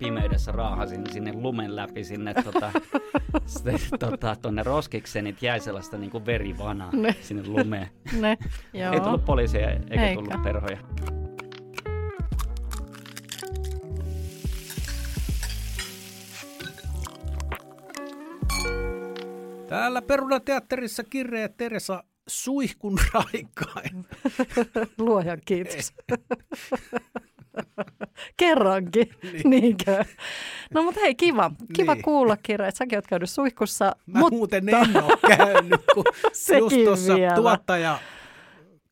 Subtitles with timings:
[0.00, 2.72] pimeydessä raahasin sinne lumen läpi sinne tota,
[3.46, 7.14] sitten, tota, tonne roskikseen, niin jäi sellaista niin kuin verivanaa ne.
[7.20, 7.88] sinne lumeen.
[8.20, 8.38] Ne,
[8.72, 8.92] joo.
[8.92, 10.14] Ei tullut poliisia eikä Eikä.
[10.14, 10.78] tullut perhoja.
[19.68, 24.06] Täällä Perunateatterissa kirja Teresa suihkun raikkain.
[24.98, 25.92] Luojan kiitos.
[28.36, 29.50] Kerrankin, niin.
[29.50, 30.04] niinkö?
[30.74, 31.50] No mutta hei, kiva.
[31.72, 32.02] Kiva niin.
[32.02, 33.96] kuulla, Kirja, että säkin oot käynyt suihkussa.
[34.06, 34.36] Mä mutta...
[34.36, 36.04] muuten en ole käynyt, kun
[36.58, 37.98] just tuossa tuottaja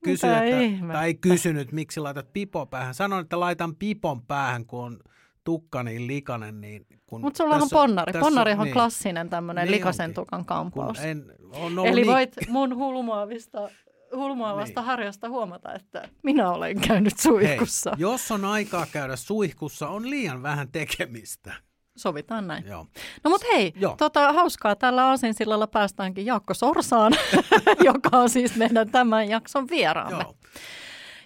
[0.05, 2.95] kysyi, että, tai ei kysynyt, miksi laitat pipon päähän.
[2.95, 4.98] Sanoin, että laitan pipon päähän, kun on
[5.45, 8.12] tukka niin likainen, niin Mutta sulla on ponnari.
[8.12, 10.14] Tässä, ponnari on niin, klassinen tämmöinen niin likasen onkin.
[10.14, 10.98] tukan kampaus.
[10.98, 12.06] En, on Eli niin...
[12.06, 13.69] voit mun hulmuavista
[14.17, 14.87] hulmuavasta niin.
[14.87, 17.91] harjasta huomata, että minä olen käynyt suihkussa.
[17.91, 21.55] Hei, jos on aikaa käydä suihkussa, on liian vähän tekemistä.
[21.97, 22.67] Sovitaan näin.
[22.67, 22.87] Joo.
[23.25, 27.12] No mutta hei, tota, hauskaa tällä Aasinsillalla päästäänkin Jaakko Sorsaan,
[27.84, 30.22] joka on siis meidän tämän jakson vieraamme.
[30.22, 30.34] Joo.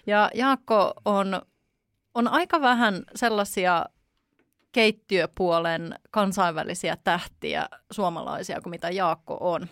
[0.07, 1.41] Ja Jaakko on,
[2.13, 3.85] on aika vähän sellaisia
[4.71, 9.67] keittiöpuolen kansainvälisiä tähtiä suomalaisia kuin mitä Jaakko on.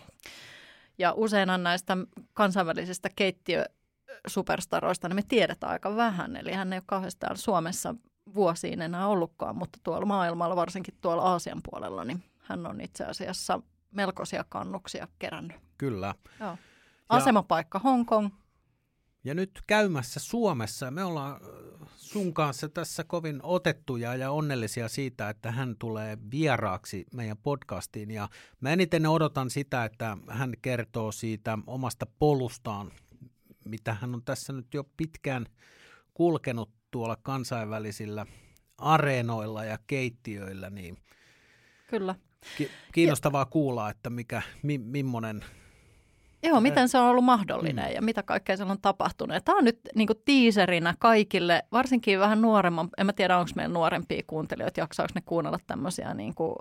[1.02, 1.96] Ja usein näistä
[2.34, 6.36] kansainvälisistä keittiösuperstaroista niin me tiedetään aika vähän.
[6.36, 7.94] Eli hän ei ole kauheasti Suomessa
[8.34, 13.60] vuosiin enää ollutkaan, mutta tuolla maailmalla, varsinkin tuolla Aasian puolella, niin hän on itse asiassa
[13.90, 15.56] melkoisia kannuksia kerännyt.
[15.78, 16.14] Kyllä.
[16.40, 16.58] Joo.
[17.08, 18.28] Asemapaikka Hongkong,
[19.24, 20.90] ja nyt käymässä Suomessa.
[20.90, 21.40] Me ollaan
[21.96, 28.10] sun kanssa tässä kovin otettuja ja onnellisia siitä, että hän tulee vieraaksi meidän podcastiin.
[28.10, 28.28] Ja
[28.60, 32.92] mä eniten odotan sitä, että hän kertoo siitä omasta polustaan,
[33.64, 35.46] mitä hän on tässä nyt jo pitkään
[36.14, 38.26] kulkenut tuolla kansainvälisillä
[38.78, 40.70] areenoilla ja keittiöillä.
[40.70, 40.98] Niin
[41.86, 42.14] Kyllä.
[42.92, 43.46] kiinnostavaa ja...
[43.46, 45.44] kuulla, että mikä, mi, millainen
[46.42, 47.94] Joo, miten se on ollut mahdollinen mm.
[47.94, 49.44] ja mitä kaikkea siellä on tapahtunut.
[49.44, 53.74] Tämä on nyt niin kuin tiiserinä kaikille, varsinkin vähän nuoremman, en mä tiedä onko meillä
[53.74, 56.56] nuorempia kuuntelijoita, jaksaako ne kuunnella tämmöisiä niin kuin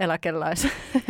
[0.00, 0.68] eläkeläis...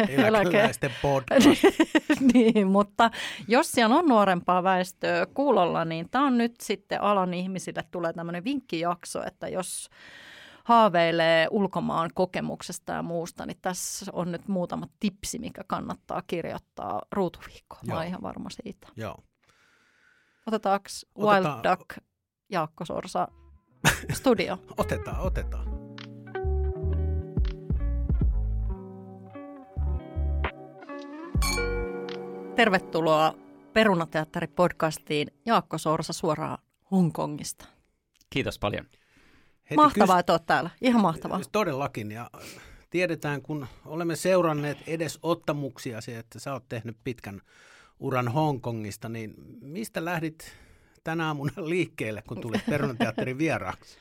[0.09, 1.47] eläkeläisten podcast.
[2.34, 3.10] niin, mutta
[3.48, 8.44] jos siellä on nuorempaa väestöä kuulolla, niin tämä on nyt sitten alan ihmisille tulee tämmöinen
[8.44, 9.91] vinkkijakso, että jos
[10.70, 17.82] haaveilee ulkomaan kokemuksesta ja muusta, niin tässä on nyt muutama tipsi, mikä kannattaa kirjoittaa ruutuviikkoon.
[17.86, 18.88] Mä olen ihan varma siitä.
[18.97, 19.16] Joo.
[20.47, 20.88] Otetaanko
[21.19, 21.62] Wild Otetaan...
[21.62, 21.98] Duck
[22.50, 23.28] Jaakko Sorsa
[24.12, 24.59] studio?
[24.76, 25.66] otetaan, otetaan.
[32.56, 33.34] Tervetuloa
[33.72, 36.59] Perunateatteri-podcastiin Jaakko Sorsa suoraan
[36.91, 37.64] Hongkongista.
[38.30, 38.86] Kiitos paljon.
[39.70, 40.70] Heti mahtavaa, kys- että olet täällä.
[40.81, 41.38] Ihan mahtavaa.
[41.38, 42.10] Siis todellakin.
[42.12, 42.31] Ja
[42.91, 47.41] tiedetään, kun olemme seuranneet edes ottamuksia, että sä oot tehnyt pitkän
[48.00, 50.56] uran Hongkongista, niin mistä lähdit
[51.04, 53.98] tänä aamuna liikkeelle, kun tulit Perunateatterin vieraaksi?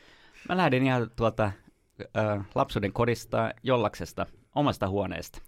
[0.49, 4.25] Mä lähdin ihan tuolta äh, lapsuuden kodista Jollaksesta,
[4.55, 5.41] omasta huoneesta.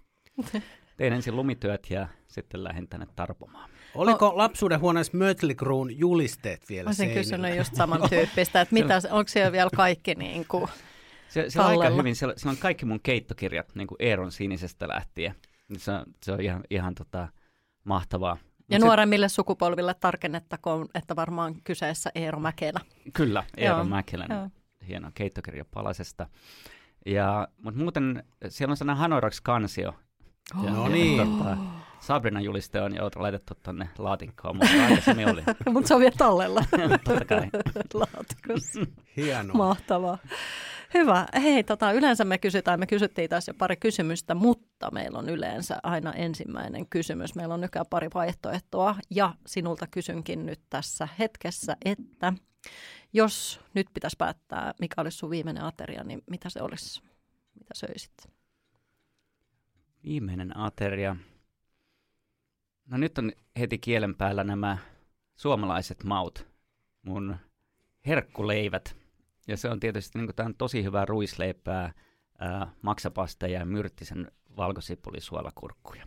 [0.96, 3.70] Tein ensin lumityöt ja sitten lähdin tänne tarpomaan.
[3.94, 9.28] Oliko no, lapsuuden huoneessa Mötley Cruen julisteet vielä Olisin kysynyt just samantyyppistä, että mitä, onko
[9.28, 10.68] siellä vielä kaikki niin kuin
[11.32, 14.88] se, se on aika hyvin, siellä, siellä on kaikki mun keittokirjat niin kuin Eeron sinisestä
[14.88, 15.34] lähtien.
[15.76, 17.28] Se on, se on ihan, ihan tota,
[17.84, 18.36] mahtavaa.
[18.70, 19.34] Ja Mut nuoremmille se...
[19.34, 22.80] sukupolville tarkennettakoon, että varmaan kyseessä Eero Mäkelä.
[23.12, 23.84] Kyllä, Eero Joo.
[23.84, 24.48] Mäkelän Joo.
[24.88, 26.26] hieno keittokirja Palasesta.
[27.06, 29.94] Ja, mutta muuten siellä on sellainen Hanoirax kansio.
[30.58, 30.64] Oh.
[30.64, 31.38] Ja, no niin.
[31.38, 31.56] Tota,
[32.02, 35.42] Sabrina juliste on jo laitettu tuonne laatikkoon, mutta aikaisemmin oli.
[35.72, 36.64] mutta se on vielä tallella.
[37.04, 37.48] Totta kai.
[37.94, 38.80] Laatikossa.
[39.16, 39.56] Hienoa.
[39.56, 40.18] Mahtavaa.
[40.94, 41.26] Hyvä.
[41.42, 45.78] Hei, tota, yleensä me kysytään, me kysyttiin taas jo pari kysymystä, mutta meillä on yleensä
[45.82, 47.34] aina ensimmäinen kysymys.
[47.34, 52.32] Meillä on nykyään pari vaihtoehtoa ja sinulta kysynkin nyt tässä hetkessä, että
[53.12, 57.02] jos nyt pitäisi päättää, mikä olisi sun viimeinen ateria, niin mitä se olisi?
[57.54, 58.12] Mitä söisit?
[60.04, 61.16] Viimeinen ateria.
[62.86, 64.78] No nyt on heti kielen päällä nämä
[65.36, 66.46] suomalaiset maut,
[67.02, 67.36] mun
[68.06, 68.96] herkkuleivät.
[69.48, 71.92] Ja se on tietysti niin kuin, tosi hyvää ruisleipää,
[72.38, 76.06] ää, maksapasta ja myrttisen valkosipulisuolakurkkuja.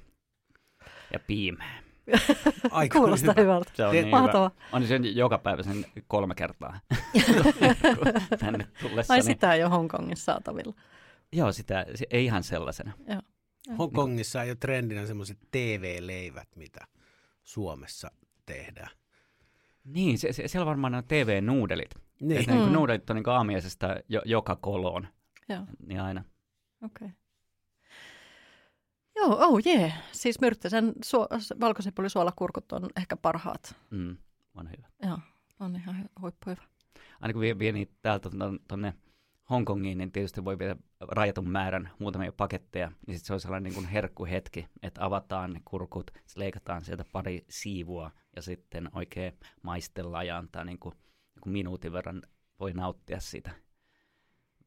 [1.13, 1.79] Ja piimää.
[2.71, 3.41] Aika Kuulostaa hyvä.
[3.41, 3.71] hyvältä.
[3.73, 4.49] Se on niin Mahtava.
[4.49, 4.69] hyvä.
[4.71, 6.79] On sen joka päivä sen kolme kertaa
[8.39, 9.13] tänne tullessa.
[9.13, 10.73] Ai sitä ei ole Hongkongissa saatavilla.
[11.31, 12.91] Joo, sitä ei ihan sellaisena.
[13.07, 13.21] Joo.
[13.77, 16.87] Hongkongissa ei ole trendinä semmoiset TV-leivät, mitä
[17.43, 18.11] Suomessa
[18.45, 18.89] tehdään.
[19.83, 21.95] Niin, se, se, siellä varmaan on TV-nuudelit.
[22.21, 22.39] Niin.
[22.39, 22.73] Että niin mm.
[22.73, 25.07] nuudelit on niin aamiaisesta jo, joka koloon.
[25.49, 26.23] Joo, niin aina.
[26.83, 27.05] okei.
[27.05, 27.09] Okay.
[29.15, 29.77] Joo, oh jee.
[29.77, 30.03] Yeah.
[30.11, 33.75] Siis Myrttäsen su- valkosipulisuolakurkut on ehkä parhaat.
[33.89, 34.17] Mm,
[34.55, 34.87] on hyvä.
[35.03, 35.19] Joo,
[35.59, 36.63] on ihan hy- huippuhyvä.
[37.21, 38.29] Aina kun vie, vie niitä täältä
[38.67, 38.93] tuonne
[39.49, 43.73] Hongkongiin, niin tietysti voi viedä rajatun määrän muutamia paketteja, niin sit se on sellainen niin
[43.73, 50.37] kuin herkkuhetki, että avataan ne kurkut, leikataan sieltä pari siivua ja sitten oikein maistellaan ja
[50.37, 52.21] antaa niin kuin, niin kuin minuutin verran
[52.59, 53.51] voi nauttia siitä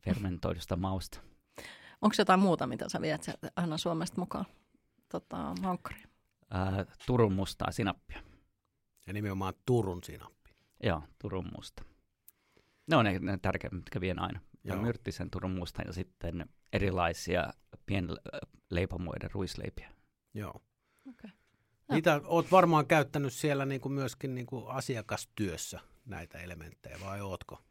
[0.04, 1.20] fermentoidusta mausta.
[2.02, 4.46] Onko jotain muuta, mitä sä viet aina Suomesta mukaan
[5.08, 6.08] tota, vankkariin?
[6.50, 8.20] Ää, Turun mustaa sinappia.
[9.06, 10.50] Ja nimenomaan Turun sinappi.
[10.82, 11.84] Joo, Turun musta.
[12.86, 14.40] Ne on ne, ne tärkeimmät, mitkä vien aina.
[14.69, 14.82] Ja Joo.
[14.82, 17.53] myrttisen Turun musta ja sitten erilaisia
[17.87, 19.91] pienleipomuiden ruisleipiä.
[20.35, 20.62] Joo.
[21.09, 21.31] Okei.
[21.91, 27.62] Niitä oot varmaan käyttänyt siellä niin kuin myöskin niin kuin asiakastyössä näitä elementtejä, vai ootko?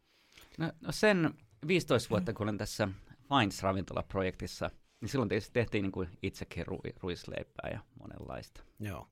[0.58, 1.34] No, no sen
[1.66, 2.88] 15 vuotta, kun olen tässä
[3.28, 4.70] Finds-ravintolaprojektissa,
[5.00, 8.62] niin silloin tietysti tehtiin niin kuin itsekin ru- ruisleipää ja monenlaista.
[8.80, 9.08] Joo.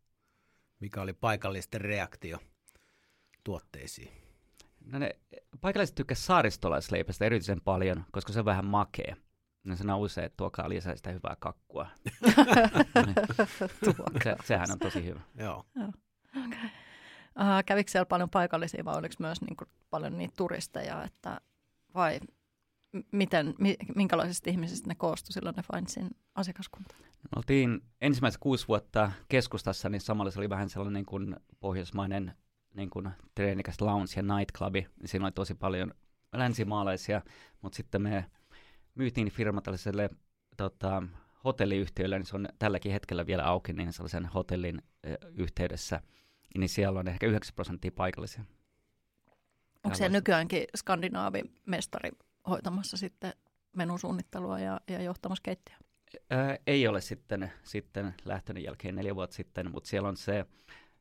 [0.81, 2.39] Mikä oli paikallisten reaktio
[3.45, 4.26] tuotteisiin?
[4.87, 5.11] No ne
[5.61, 9.17] paikalliset tykkäsivät saaristolaisleipästä erityisen paljon, koska se on vähän makea.
[9.65, 11.87] Ne sanoo usein, että tuokaa lisää sitä hyvää kakkua.
[14.25, 15.21] se, sehän on tosi hyvä.
[15.35, 15.65] Joo.
[16.47, 16.69] Okay.
[17.41, 21.41] Uh, kävikö siellä paljon paikallisia vai oliko myös niin kuin, paljon niitä turisteja, että,
[21.95, 22.21] vai
[22.93, 26.95] m- miten, mi, minkälaisista ihmisistä ne koostui silloin ne Findsin asiakaskunta?
[27.01, 32.35] Me oltiin ensimmäiset kuusi vuotta keskustassa, niin samalla se oli vähän sellainen niin kuin pohjoismainen
[32.77, 34.87] niin kuin treenikäs lounge ja nightclubi.
[35.05, 35.95] Siinä oli tosi paljon
[36.33, 37.23] länsimaalaisia,
[37.63, 38.25] mutta sitten me
[38.95, 40.11] myytiin firma tällaiselle
[40.57, 41.03] tota,
[41.45, 46.01] hotelliyhtiölle, niin se on tälläkin hetkellä vielä auki, niin sellaisen hotellin ö, yhteydessä,
[46.59, 48.45] niin siellä on ehkä 9 prosenttia paikallisia.
[49.85, 52.11] Onko siellä nykyäänkin skandinaavimestari
[52.49, 53.33] hoitamassa sitten
[53.77, 55.79] menusuunnittelua ja, ja johtamassa keittiöä?
[56.31, 60.47] Ää, ei ole sitten, sitten lähtönyt jälkeen neljä vuotta sitten, mutta siellä on se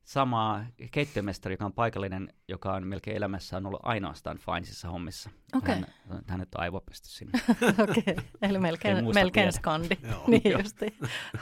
[0.06, 5.30] sama keittiömestari, joka on paikallinen, joka on melkein elämässään ollut ainoastaan Finesissa hommissa.
[5.56, 5.75] Okei.
[5.75, 5.86] Hän,
[6.28, 7.40] hänet on aivopesty sinne.
[7.84, 8.25] Okei, okay.
[8.42, 9.98] eli Ei melkein, melkein skandi.
[10.04, 10.24] Joo.
[10.28, 10.86] niin justi.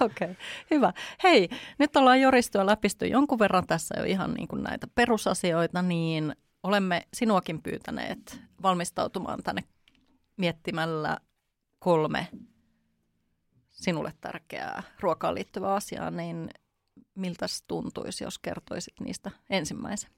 [0.02, 0.36] Okei, okay.
[0.72, 0.94] hyvä.
[1.24, 1.50] Hei,
[1.80, 7.08] nyt ollaan Joristua läpisty jonkun verran tässä jo ihan niin kuin näitä perusasioita, niin olemme
[7.14, 9.64] sinuakin pyytäneet valmistautumaan tänne
[10.38, 11.18] miettimällä
[11.80, 12.28] kolme
[13.70, 16.50] sinulle tärkeää ruokaan liittyvää asiaa, niin
[17.16, 20.10] miltä tuntuisi, jos kertoisit niistä ensimmäisen?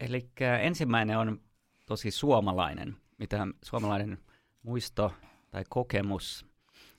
[0.00, 0.30] Eli
[0.60, 1.40] ensimmäinen on
[1.86, 4.18] tosi suomalainen, mitä suomalainen
[4.62, 5.12] muisto
[5.50, 6.46] tai kokemus,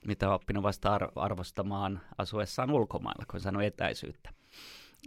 [0.06, 4.30] mitä on oppinut vasta ar- arvostamaan asuessaan ulkomailla, kun sanoo etäisyyttä.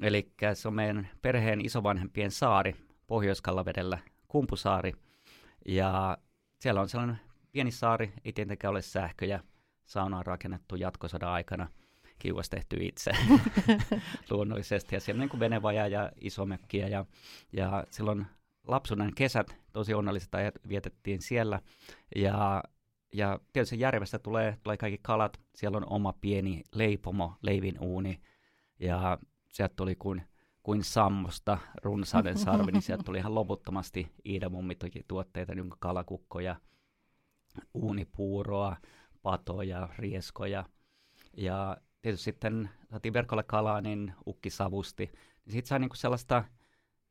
[0.01, 2.75] Eli se on meidän perheen isovanhempien saari
[3.07, 3.97] Pohjois-Kallavedellä,
[4.27, 4.93] Kumpusaari.
[5.65, 6.17] Ja
[6.59, 7.19] siellä on sellainen
[7.51, 9.43] pieni saari, ei tietenkään ole sähköjä.
[9.85, 11.67] Sauna on rakennettu jatkosodan aikana,
[12.19, 13.11] kiuas tehty itse
[14.29, 14.95] luonnollisesti.
[14.95, 16.87] Ja siellä on niin kuin venevaja ja isomökkiä.
[16.87, 17.05] Ja,
[17.53, 18.25] ja silloin
[18.67, 21.61] lapsuuden kesät, tosi onnelliset ajat vietettiin siellä.
[22.15, 22.63] Ja,
[23.13, 25.39] ja tietysti järvestä tulee, tulee kaikki kalat.
[25.55, 28.21] Siellä on oma pieni leipomo, leivin uuni.
[28.79, 29.17] Ja
[29.49, 30.21] sieltä tuli kuin,
[30.63, 36.55] kuin sammosta runsauden sarvi, niin sieltä tuli ihan loputtomasti Iida Mummitokin tuotteita, niin kuin kalakukkoja,
[37.73, 38.77] uunipuuroa,
[39.21, 40.65] patoja, rieskoja.
[41.37, 45.11] Ja tietysti sitten saatiin verkolla kalaa, niin ukki savusti.
[45.45, 46.43] Niin siitä sai niinku sellaista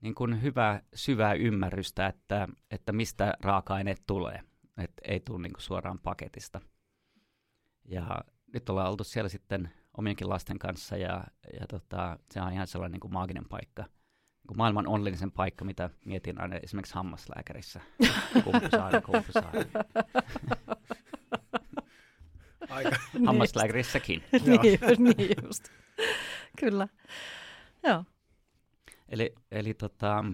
[0.00, 4.42] niin kuin hyvää, syvää ymmärrystä, että, että mistä raaka-aineet tulee.
[4.78, 6.60] Että ei tule niin kuin suoraan paketista.
[7.84, 8.20] Ja
[8.52, 11.24] nyt ollaan oltu siellä sitten omienkin lasten kanssa ja,
[11.60, 13.82] ja tota, se on ihan sellainen niin kuin maaginen paikka.
[13.82, 17.80] Niin kuin maailman onnellisen paikka, mitä mietin aina esimerkiksi hammaslääkärissä.
[18.44, 19.60] Kumpusaari, kumpusaari.
[22.76, 22.96] Aika.
[23.26, 24.22] Hammaslääkärissäkin.
[24.46, 24.62] Joo.
[24.62, 25.68] niin, niin just.
[26.58, 26.88] Kyllä.
[27.82, 28.04] Joo.
[29.08, 30.24] Eli, eli tota,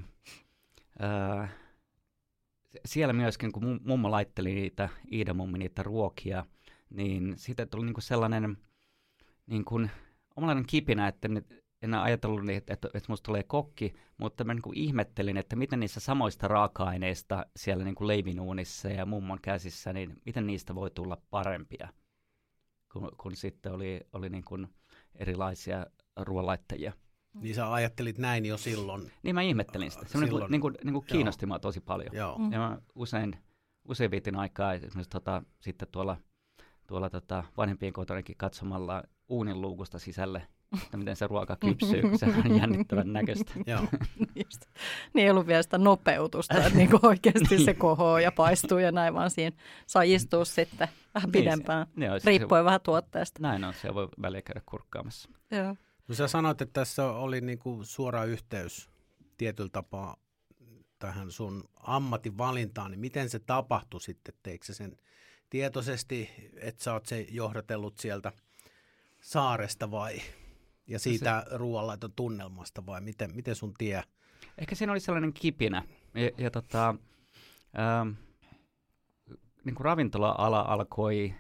[0.99, 1.49] ää,
[2.85, 6.45] siellä myöskin, kun mum- mummo laitteli niitä, Iida mummi niitä ruokia,
[6.91, 8.59] niin siitä tuli niinku sellainen
[9.47, 9.91] niin kuin,
[10.37, 14.55] omanlainen kipinä, että nyt en ajatellut, niin, että, että, että musta tulee kokki, mutta mä
[14.55, 19.93] niin kuin ihmettelin, että miten niissä samoista raaka-aineista siellä niin kuin leivinuunissa ja mummon käsissä,
[19.93, 21.89] niin miten niistä voi tulla parempia,
[22.93, 24.69] kun, kun sitten oli, oli niin kuin
[25.15, 26.93] erilaisia ruoanlaittajia.
[27.35, 29.13] Niin sä ajattelit näin jo silloin.
[29.23, 30.07] Niin mä ihmettelin sitä.
[30.07, 31.13] Se Silloin- niin kuin, niin kuin joo.
[31.13, 32.09] kiinnosti mua tosi paljon.
[32.13, 32.39] Joo.
[32.39, 32.53] Mm.
[32.53, 33.37] Ja mä usein,
[33.89, 36.17] usein vietin aikaa esimerkiksi tota, sitten tuolla,
[36.87, 40.49] tuolla tota, vanhempien kotonakin katsomalla uunin luukusta sisälle
[40.83, 43.53] että miten se ruoka kypsyy, kun se on jännittävän näköistä.
[43.67, 43.81] Joo.
[44.45, 44.65] Just.
[45.15, 49.15] Niin ei ollut vielä sitä nopeutusta, että niin oikeasti se kohoo ja paistuu ja näin,
[49.15, 53.43] vaan siinä saa istua sitten vähän Niin, pidempään, se- joo, se- riippuen vähän tuotteesta.
[53.43, 55.29] Näin on, se voi väliä käydä kurkkaamassa.
[55.51, 55.77] Joo.
[56.09, 58.91] No sä sanoit, että tässä oli niinku suora yhteys
[59.39, 60.17] tietyllä tapaa
[60.99, 64.35] tähän sun ammatinvalintaan, niin miten se tapahtui sitten?
[64.43, 64.97] Teikö sä sen
[65.51, 68.33] tietoisesti, että sä oot se johdatellut sieltä
[69.21, 70.17] saaresta vai
[70.87, 71.57] ja siitä se...
[71.57, 74.03] ruoanlaiton tunnelmasta vai miten, miten sun tie?
[74.59, 75.83] Ehkä siinä oli sellainen kipinä.
[76.15, 76.89] Ja, ja tota,
[77.79, 78.09] ähm,
[79.65, 81.35] niin kuin ravintola-ala alkoi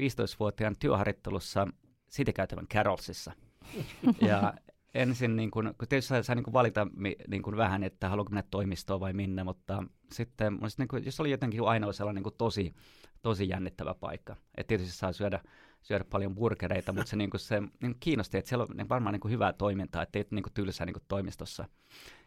[0.00, 1.68] 15-vuotiaan työharjoittelussa
[2.10, 3.32] Citykäytävän Carolsissa.
[4.28, 4.54] Ja
[4.94, 6.86] ensin, niin kuin, kun tietysti saa, saa niin kuin valita
[7.28, 11.30] niin kuin vähän, että haluanko mennä toimistoon vai minne, mutta sitten niin kuin, jos oli
[11.30, 12.74] jotenkin ainoa sellainen niin kuin tosi,
[13.22, 14.36] tosi jännittävä paikka.
[14.56, 15.40] Että tietysti saa syödä,
[15.86, 18.88] syödä paljon burgereita, mutta se, niin kuin se niin kuin kiinnosti, että siellä on niin
[18.88, 21.68] varmaan niin kuin hyvää toimintaa, että ei ole niin kuin tylsää niin kuin toimistossa.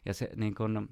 [0.05, 0.89] Ja se niin kuin,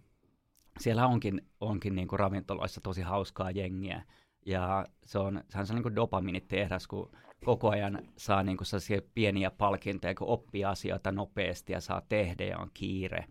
[0.80, 4.04] siellä onkin, onkin niin kuin ravintoloissa tosi hauskaa jengiä.
[4.46, 7.12] Ja se on, se on niin dopamiinitehdas, kun
[7.46, 12.58] koko ajan saa niin kuin pieniä palkintoja, kun oppii asioita nopeasti ja saa tehdä ja
[12.58, 13.26] on kiire.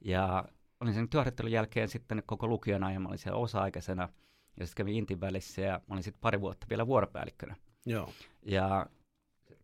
[0.00, 0.44] Ja
[0.80, 4.08] olin sen työharjoittelun jälkeen sitten koko lukion ajan, olin siellä osa-aikaisena
[4.60, 7.56] ja sitten kävin Intin välissä ja olin sitten pari vuotta vielä vuoropäällikkönä.
[7.86, 8.12] Joo.
[8.42, 8.86] Ja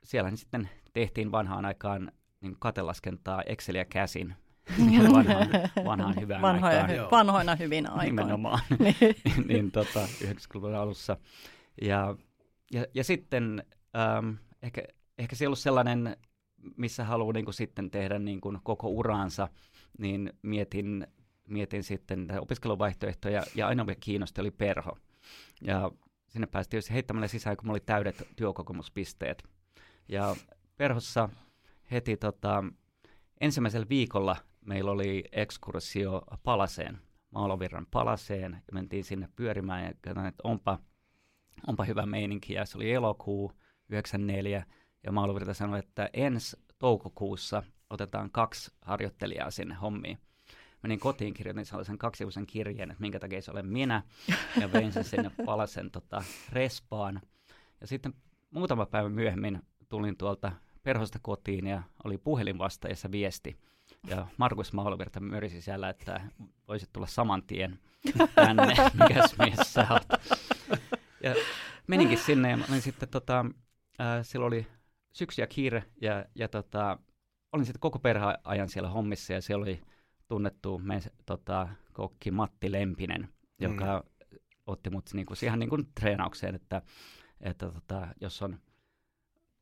[0.02, 4.34] siellä niin sitten tehtiin vanhaan aikaan niin katelaskentaa Exceliä käsin.
[4.90, 5.48] Ihan vanhaan,
[5.84, 7.08] vanhaan hyvään Vanhoja, aikaan.
[7.08, 8.22] Hy- vanhoina hyvinä aikoina.
[8.22, 8.60] Nimenomaan.
[8.78, 9.46] Niin.
[9.48, 11.16] niin tota, 90-luvun alussa.
[11.82, 12.16] Ja,
[12.72, 13.64] ja, ja sitten
[13.96, 14.30] ähm,
[14.62, 14.82] ehkä,
[15.18, 16.16] ehkä se ei ollut sellainen,
[16.76, 19.48] missä haluaa niin kuin sitten tehdä niin kuin koko uraansa,
[19.98, 21.06] niin mietin,
[21.48, 24.98] mietin sitten opiskeluvaihtoehtoja, ja ainoa mikä kiinnosti oli perho.
[25.62, 25.90] Ja
[26.36, 29.44] sinne päästiin heittämällä sisään, kun mulla oli täydet työkokemuspisteet.
[30.08, 30.36] Ja
[30.76, 31.28] perhossa
[31.90, 32.64] heti tota,
[33.40, 36.98] ensimmäisellä viikolla meillä oli ekskursio Palaseen,
[37.30, 40.78] Maalovirran Palaseen, ja mentiin sinne pyörimään, ja katsoin, että onpa,
[41.66, 43.52] onpa hyvä meininki, ja se oli elokuu
[43.88, 44.66] 94,
[45.04, 50.18] ja Maalovirta sanoi, että ensi toukokuussa otetaan kaksi harjoittelijaa sinne hommiin.
[50.82, 54.02] Menin kotiin, kirjoitin sellaisen kaksivuisen kirjeen, että minkä takia se olen minä,
[54.60, 57.20] ja vein sen sinne Palasen tota, respaan.
[57.80, 58.14] Ja sitten
[58.50, 60.52] muutama päivä myöhemmin tulin tuolta
[60.82, 63.56] perhosta kotiin ja oli puhelin vastaajassa viesti.
[64.08, 66.20] Ja Markus Maulovirta mörisi siellä, että
[66.68, 67.78] voisit tulla saman tien
[68.34, 68.74] tänne,
[69.08, 70.22] mikäs mies sä oot.
[71.22, 71.34] Ja
[71.86, 73.44] meninkin sinne ja olin sitten, tota,
[74.00, 74.66] äh, silloin oli
[75.12, 76.98] syksy ja kiire ja, ja tota,
[77.52, 79.82] olin sitten koko perheajan siellä hommissa ja siellä oli
[80.28, 83.28] tunnettu me, tota, kokki Matti Lempinen,
[83.60, 84.38] joka mm.
[84.66, 86.82] otti mut niinku, siihen niin kuin treenaukseen, että,
[87.40, 88.58] että tota, jos on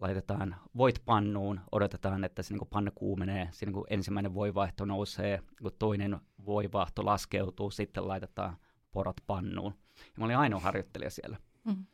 [0.00, 5.73] laitetaan voit pannuun, odotetaan, että se niin pannu kuumenee, siinä niin ensimmäinen voivaihto nousee, kun
[5.78, 8.56] toinen voivaahto laskeutuu, sitten laitetaan
[8.92, 9.75] porot pannuun.
[9.97, 11.37] Ja mä olin ainoa harjoittelija siellä.
[11.64, 11.87] Mm.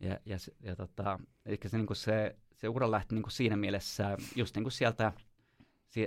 [0.00, 4.56] Ja, ja, ja tota, eli se, niin se, se ura lähti niin siinä mielessä just
[4.56, 5.31] niin sieltä si-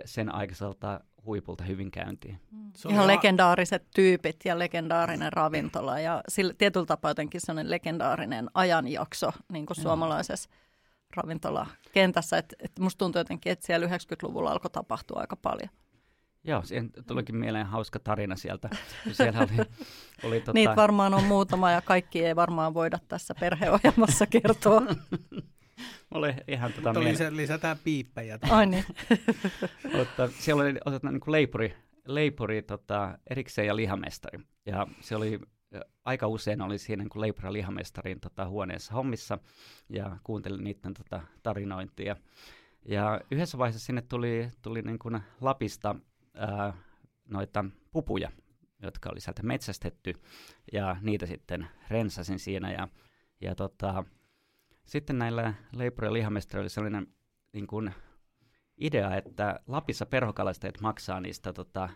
[0.05, 2.39] sen aikaiselta huipulta hyvin käyntiin.
[2.75, 7.71] Se oli Ihan a- legendaariset tyypit ja legendaarinen ravintola ja sillä, tietyllä tapaa jotenkin sellainen
[7.71, 10.49] legendaarinen ajanjakso niin kuin suomalaisessa
[11.15, 12.37] ravintolakentässä.
[12.37, 15.69] Et, et musta tuntuu jotenkin, että siellä 90-luvulla alkoi tapahtua aika paljon.
[16.43, 18.69] Joo, siihen tulikin mieleen hauska tarina sieltä.
[19.11, 19.65] Siellä oli,
[20.27, 24.81] oli tota, Niitä varmaan on muutama ja kaikki ei varmaan voida tässä perheohjelmassa kertoa.
[26.11, 28.39] oli ihan tota Mutta lisä, lisätään piippejä.
[28.49, 28.85] Ai niin.
[29.97, 34.39] Mutta siellä oli otetaan niin kuin leipuri, leipuri tota, erikseen ja lihamestari.
[34.65, 35.39] Ja se oli
[36.05, 39.37] aika usein oli siinä niin kuin leipuri ja lihamestarin tota, huoneessa hommissa
[39.89, 42.15] ja kuuntelin niiden tota, tarinointia.
[42.87, 45.95] Ja yhdessä vaiheessa sinne tuli, tuli niin kuin Lapista
[46.33, 46.73] ää,
[47.29, 48.31] noita pupuja,
[48.81, 50.13] jotka oli sieltä metsästetty
[50.73, 52.87] ja niitä sitten rensasin siinä ja,
[53.41, 54.03] ja tota,
[54.85, 57.07] sitten näillä leipuri- ja lihamestareilla oli sellainen
[57.53, 57.93] niin kuin
[58.77, 61.89] idea, että Lapissa perhokalastajat maksaa niistä tota,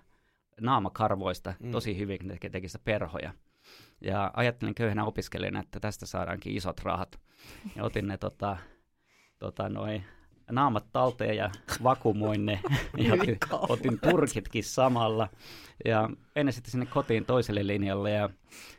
[0.62, 1.72] naamakarvoista Mm.
[1.72, 3.34] tosi hyvin, kun ne sitä perhoja.
[4.02, 7.20] Ja ajattelin köyhänä opiskelijana, että tästä saadaankin isot rahat.
[7.76, 8.58] Ja otin ne tota,
[9.40, 10.02] tota, noi,
[10.52, 11.50] naamat talteen ja
[11.84, 12.60] vakumoin ne.
[12.98, 13.14] ja
[13.70, 15.30] otin, turkitkin samalla.
[15.86, 18.12] Ja ennen sitten sinne kotiin toiselle linjalle.
[18.12, 18.30] Ja,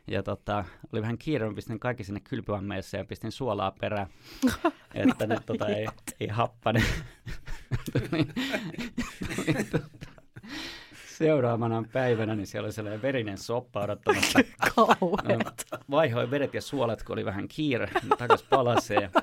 [0.07, 4.07] ja tota, oli vähän kiire, mä pistin kaikki sinne kylpyammeessa ja pistin suolaa perään.
[4.93, 5.87] että ne tota, ei,
[6.19, 6.83] ei happane.
[9.71, 9.87] Tota,
[11.21, 14.39] Seuraavana päivänä niin siellä oli sellainen verinen soppa odottamassa.
[14.75, 15.65] Kauheeta.
[15.71, 19.09] Mä Vaihoin vedet ja suolet, kun oli vähän kiire, niin takas palaseen.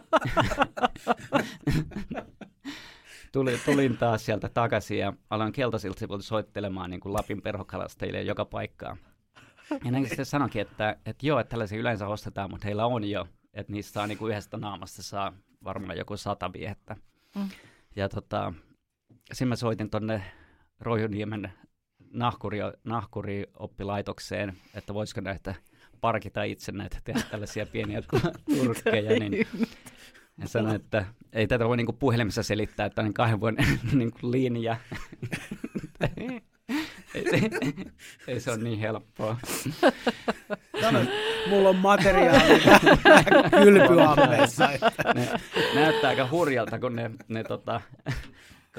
[3.32, 8.96] tulin, tulin taas sieltä takaisin ja aloin keltaisilta soittelemaan niin kuin Lapin perhokalastajille joka paikkaa.
[9.84, 13.28] Ja näin sitten sanoinkin, että, että joo, että tällaisia yleensä ostetaan, mutta heillä on jo,
[13.54, 15.32] että niistä saa niin kuin yhdestä naamasta saa
[15.64, 16.96] varmaan joku sata viehettä.
[17.34, 17.48] Mm.
[17.96, 18.52] Ja tota,
[19.32, 20.22] sitten mä soitin tonne
[20.80, 21.52] Roijuniemen
[22.12, 25.54] nahkuri, nahkurioppilaitokseen, että voisiko näitä
[26.00, 28.02] parkita itse näitä, tehdä tällaisia pieniä
[28.56, 29.46] turkkeja, niin
[30.38, 34.76] ja sanoin, että ei tätä voi niinku puhelimessa selittää, että on kahden vuoden niinku linja.
[37.14, 37.50] ei, se,
[38.28, 39.36] ei se ole niin helppoa.
[40.80, 41.00] Sano,
[41.48, 42.80] mulla on materiaalia
[43.64, 44.68] kylpyammeessa.
[45.14, 45.28] Ne,
[45.74, 47.80] näyttää aika hurjalta, kun ne, ne tota,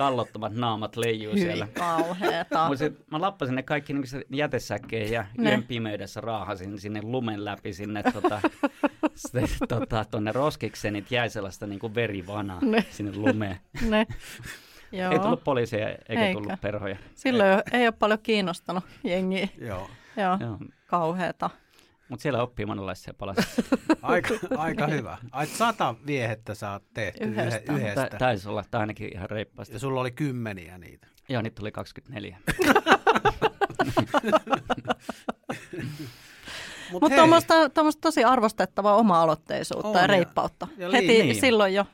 [0.03, 1.67] kallottomat naamat leijuu Hyi, siellä.
[1.73, 2.75] kauheeta.
[2.75, 5.49] Sit mä lappasin ne kaikki niin jätesäkkeen ja Ne.
[5.49, 8.41] yön pimeydessä raahasin sinne lumen läpi sinne tota,
[9.15, 12.85] sitten, tota, tonne roskikseen, niin jäi sellaista niin kuin verivanaa Ne.
[12.89, 13.59] sinne lumeen.
[13.89, 14.07] Ne.
[14.91, 15.11] Joo.
[15.11, 16.33] Ei tullut poliisia eikä Eikä.
[16.39, 16.97] tullut perhoja.
[17.15, 19.47] Silloin jo- ei ole paljon kiinnostanut jengiä.
[19.61, 19.89] Joo.
[20.17, 20.57] Joo, Joo.
[20.87, 21.49] kauheeta.
[22.09, 23.43] Mutta siellä oppii monenlaisia palasia.
[24.01, 25.17] Aika, aika hyvä.
[25.31, 27.73] Ai sata viehettä sä oot tehty Yhdestä.
[27.73, 28.07] yhdestä.
[28.09, 29.75] Tä- Taisi olla tai ainakin ihan reippaasti.
[29.75, 31.07] Ja sulla oli kymmeniä niitä.
[31.29, 32.37] Joo, niitä tuli 24.
[36.91, 37.53] Mut Mutta tuommoista,
[38.01, 40.67] tosi arvostettavaa oma-aloitteisuutta On ja ja- reippautta.
[40.77, 41.35] ja Heti niin.
[41.41, 41.85] silloin jo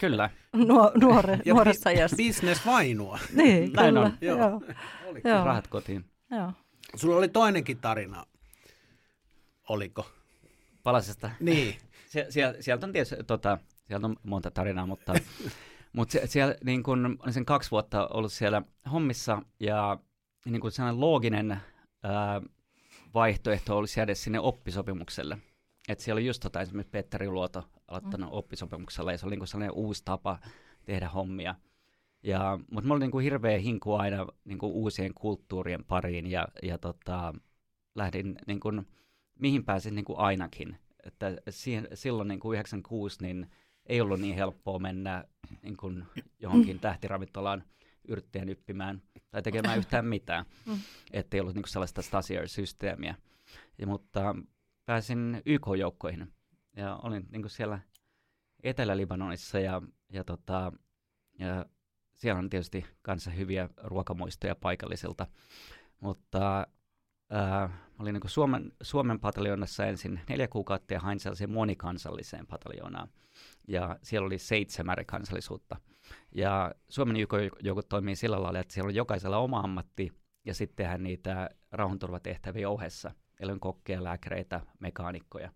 [0.00, 0.30] Kyllä.
[0.52, 2.16] nuo, nuore, ja nuoressa bi- iässä.
[2.16, 3.18] Business vainua.
[3.32, 4.00] Niin, Näin kyllä.
[4.06, 4.12] on.
[4.20, 4.38] Joo.
[4.38, 4.60] Joo.
[5.24, 5.44] Joo.
[5.44, 6.04] Rahat kotiin.
[6.30, 6.52] Joo.
[6.96, 8.24] Sulla oli toinenkin tarina.
[9.68, 10.06] Oliko?
[10.82, 11.30] Palasesta.
[11.40, 11.74] Niin.
[12.12, 15.14] Sie, siellä, sieltä on tietysti, tota, sieltä on monta tarinaa, mutta,
[15.96, 19.98] mutta se, siellä niin kun, olin sen kaksi vuotta ollut siellä hommissa ja
[20.44, 21.50] niin kun sellainen looginen
[22.02, 22.42] ää,
[23.14, 25.38] vaihtoehto olisi jäädä sinne oppisopimukselle.
[25.88, 28.36] Et siellä oli just tota, esimerkiksi Petteri Luoto aloittanut mm.
[28.36, 30.38] oppisopimuksella ja se oli niin kuin sellainen uusi tapa
[30.84, 31.54] tehdä hommia.
[32.22, 36.48] Ja, mutta mulla oli niin kuin hirveä hinku aina niin kuin uusien kulttuurien pariin ja,
[36.62, 37.34] ja tota,
[37.94, 38.86] lähdin niin kuin,
[39.38, 40.78] mihin pääsin niin kuin ainakin.
[41.04, 43.50] Että siihen, silloin niin kuin 96 niin
[43.86, 45.24] ei ollut niin helppoa mennä
[45.62, 46.04] niin kuin
[46.38, 47.64] johonkin tähtiravintolaan
[48.08, 50.44] yrttiä nyppimään tai tekemään yhtään mitään.
[50.66, 50.78] Mm.
[51.12, 53.14] Että ei ollut niin kuin sellaista Stasier-systeemiä.
[53.78, 54.34] Ja, mutta
[54.86, 56.32] pääsin YK-joukkoihin
[56.76, 57.80] ja olin niin kuin siellä
[58.62, 59.82] Etelä-Libanonissa ja,
[60.12, 60.72] ja, tota,
[61.38, 61.66] ja
[62.14, 65.26] siellä on tietysti kanssa hyviä ruokamuistoja paikallisilta,
[66.00, 66.66] mutta
[67.30, 73.08] mä olin niin Suomen, Suomen pataljoonassa ensin neljä kuukautta ja hain sellaiseen monikansalliseen pataljoonaan.
[73.68, 75.76] Ja siellä oli seitsemän kansallisuutta.
[76.32, 80.12] Ja Suomen YK-joukot toimii sillä lailla, että siellä on jokaisella oma ammatti
[80.44, 83.10] ja sitten tehdään niitä rauhanturvatehtäviä ohessa.
[83.40, 85.52] Eli on kokkeja, lääkäreitä, mekaanikkoja.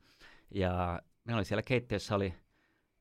[0.51, 2.35] Ja meillä oli siellä keittiössä oli,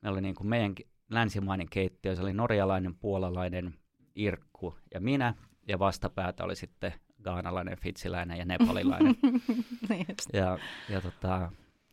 [0.02, 0.76] meillä oli niin kuin meidän
[1.10, 3.76] länsimainen keittiö, se oli norjalainen, puolalainen,
[4.16, 5.34] Irkku ja minä.
[5.68, 9.16] Ja vastapäätä oli sitten gaanalainen, fitsiläinen ja nepalilainen.
[9.90, 11.52] niin ja, ja tota,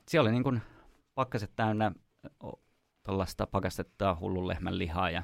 [0.09, 0.63] siellä oli niin kuin
[1.15, 1.93] pakkaset täynnä
[3.07, 5.23] tuollaista pakastettua hullun lehmän lihaa ja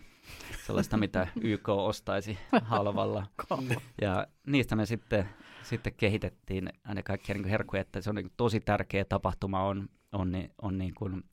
[0.67, 3.27] sellaista, mitä YK ostaisi halvalla.
[4.03, 5.29] Ja niistä me sitten,
[5.63, 9.89] sitten kehitettiin aina kaikkia niin herkkuja, että se on niin kuin tosi tärkeä tapahtuma on,
[10.13, 11.25] on, on niin kuin,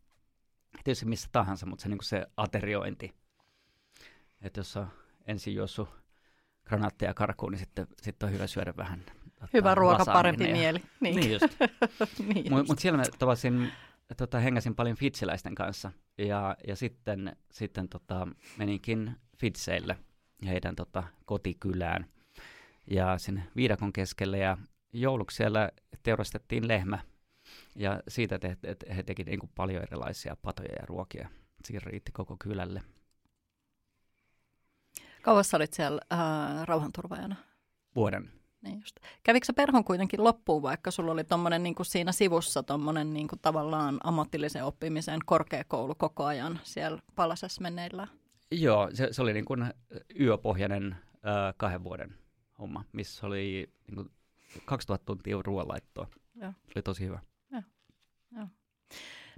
[0.83, 3.13] tietysti missä tahansa, mutta se, niin kuin se ateriointi.
[4.41, 4.87] Että jos on
[5.27, 5.98] ensin juossut
[6.69, 9.03] granaatteja karkuun, niin sitten, sitten on hyvä syödä vähän.
[9.39, 10.73] tota, Hyvä ruoka, parempi lasagneja.
[10.73, 10.83] mieli.
[10.99, 11.45] Niin, Niin just.
[12.33, 12.67] niin Mutta just.
[12.67, 13.71] mut siellä mä tavasin,
[14.17, 18.27] tota, hengäsin paljon fitsiläisten kanssa ja, ja sitten, sitten tota,
[18.57, 19.97] meninkin fitseille
[20.45, 22.05] heidän tota, kotikylään
[22.87, 24.57] ja sinne viidakon keskelle ja
[24.93, 25.69] jouluksi siellä
[26.03, 26.99] teurastettiin lehmä
[27.75, 31.29] ja siitä te, te, he teki niin kuin paljon erilaisia patoja ja ruokia.
[31.65, 32.81] Siinä riitti koko kylälle.
[35.21, 36.19] Kauas sä olit siellä äh,
[36.65, 37.35] rauhanturvaajana?
[37.95, 38.31] Vuoden.
[38.61, 38.95] Niin just.
[39.23, 43.27] Kävikö sä perhon kuitenkin loppuun, vaikka sulla oli tommonen, niin kuin siinä sivussa tommonen, niin
[43.27, 48.07] kuin tavallaan ammatillisen oppimisen korkeakoulu koko ajan siellä Palasessa menneillä?
[48.51, 49.73] Joo, se, se oli niin kuin
[50.19, 52.15] yöpohjainen äh, kahden vuoden
[52.59, 54.11] homma, missä oli niin kuin
[54.65, 56.07] 2000 tuntia ruoanlaittoa.
[56.35, 56.51] Joo.
[56.51, 57.19] Se oli tosi hyvä.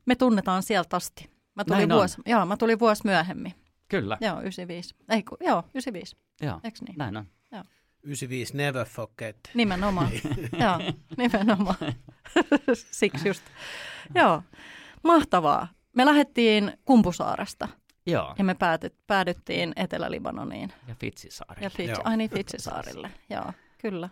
[0.06, 1.30] Me tunnetaan sieltä asti.
[1.56, 1.98] Mä tulin, Näin on.
[1.98, 3.54] vuosi, joo, mä tulin vuosi myöhemmin.
[3.92, 4.96] Kyllä, Joo, 95.
[5.10, 6.18] Ei, ku, joo, 95.
[6.42, 6.98] joo, Eikö niin?
[6.98, 7.26] näin on.
[8.04, 9.38] 95 never forget.
[9.54, 10.10] Nimenomaan.
[10.64, 10.78] joo,
[11.18, 11.78] nimenomaan.
[12.92, 13.44] Siksi just.
[14.16, 14.44] Joo,
[15.04, 15.68] mahtavaa.
[15.96, 17.68] Me lähdettiin Kumpusaaresta
[18.06, 20.74] Joo, ja me päätyt, päädyttiin Etelä-Libanoniin.
[20.88, 21.64] ja Fitsisaari.
[21.64, 22.02] Ja Fitsi, Joo.
[22.04, 23.12] ai niin, Fitsisaarille.
[23.30, 24.10] Joo, kyllä.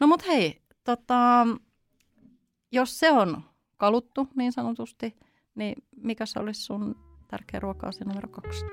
[0.00, 1.46] No mut hei, tota,
[2.72, 3.42] jos se on
[3.76, 5.16] kaluttu niin sanotusti,
[5.54, 6.96] niin mikä se olisi sun
[7.28, 8.64] tärkeä ruoka-asia numero kaksi?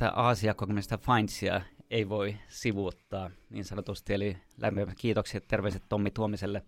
[0.00, 1.60] Tätä Aasia-kokemusta Findsia
[1.90, 6.62] ei voi sivuuttaa niin sanotusti, eli lämpimät kiitokset terveiset Tommi Tuomiselle.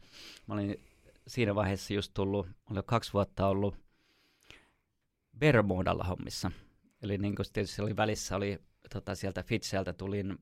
[0.47, 0.77] Mä olin
[1.27, 3.77] siinä vaiheessa just tullut, olin kaksi vuotta ollut
[5.39, 6.51] Bermudalla hommissa.
[7.03, 8.59] Eli niin kuin tietysti oli välissä, oli
[8.93, 10.39] tota, sieltä Fitseltä tulin,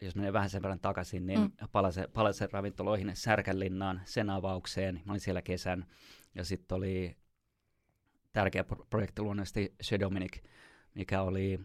[0.00, 1.50] jos menee vähän sen verran takaisin, niin mm.
[1.72, 5.00] palasen, palasen ravintoloihin Särkänlinnaan, sen avaukseen.
[5.04, 5.86] Mä olin siellä kesän.
[6.34, 7.16] Ja sitten oli
[8.32, 10.42] tärkeä projekti luonnollisesti Dominic,
[10.94, 11.60] mikä oli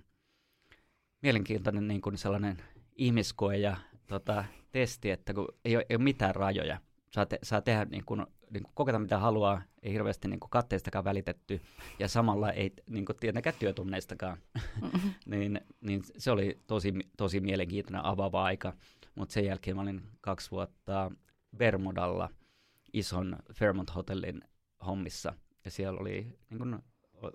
[1.23, 2.57] mielenkiintoinen niin kuin sellainen
[2.95, 6.79] ihmiskoe ja tota, testi, että kun ei ole, ei ole mitään rajoja.
[7.11, 10.49] Saa, te, saa tehdä niin kuin, niin kuin koketa mitä haluaa, ei hirveästi niin kuin
[10.49, 11.61] katteistakaan välitetty
[11.99, 14.37] ja samalla ei niin kuin tietenkään työtunneistakaan.
[14.81, 15.13] Mm-hmm.
[15.25, 18.73] niin, niin se oli tosi, tosi mielenkiintoinen avaava aika,
[19.15, 21.11] mutta sen jälkeen mä olin kaksi vuotta
[21.57, 22.29] Bermudalla
[22.93, 24.41] ison Fairmont Hotellin
[24.85, 25.33] hommissa
[25.65, 26.79] ja siellä oli, niin kuin,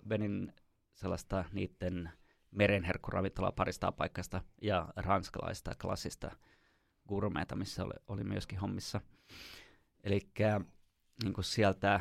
[0.09, 0.53] venin
[0.95, 2.11] sellaista niiden
[2.51, 6.31] merenherkkuravintolaa parista paikasta ja ranskalaista klassista
[7.09, 9.01] gourmeita, missä oli, oli myöskin hommissa.
[10.05, 10.21] Eli
[11.25, 12.01] niin sieltä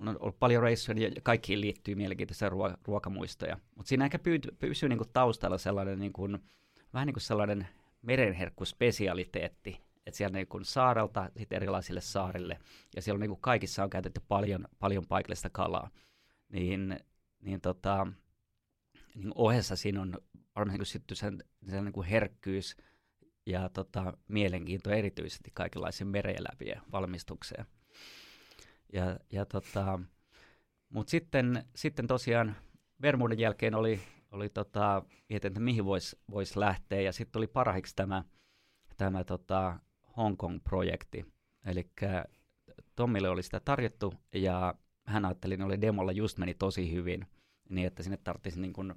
[0.00, 3.58] on ollut paljon reissuja ja kaikkiin liittyy mielenkiintoisia ruo- ruokamuistoja.
[3.74, 6.38] Mutta siinä ehkä pyy- pysyy niin taustalla sellainen niin kuin,
[6.94, 7.68] vähän niin kuin sellainen
[8.02, 12.58] merenherkkuspesialiteetti, että siellä niin kuin saarelta sitten erilaisille saarille,
[12.96, 15.90] ja siellä on niin kuin kaikissa on käytetty paljon, paljon paikallista kalaa,
[16.48, 16.98] niin,
[17.40, 18.06] niin tota,
[19.14, 20.18] niin ohessa siinä on
[20.56, 22.76] varmaan niin sitten sen, sen niin kuin herkkyys
[23.46, 27.66] ja tota, mielenkiinto erityisesti kaikenlaisen merelävien valmistukseen.
[28.92, 30.00] Ja, ja tota,
[30.88, 32.56] Mutta sitten, sitten tosiaan
[33.00, 34.00] Bermuden jälkeen oli,
[34.30, 38.24] oli tota, mietin, että mihin voisi vois lähteä, ja sitten tuli parhaiksi tämä,
[38.96, 39.80] tämä tota,
[40.16, 41.26] Hongkong-projekti.
[41.64, 41.90] Eli
[42.96, 44.74] Tommille oli sitä tarjottu, ja
[45.06, 47.26] hän ajatteli, että oli demolla just meni tosi hyvin,
[47.68, 48.94] niin että sinne tarvitsisi niin kuin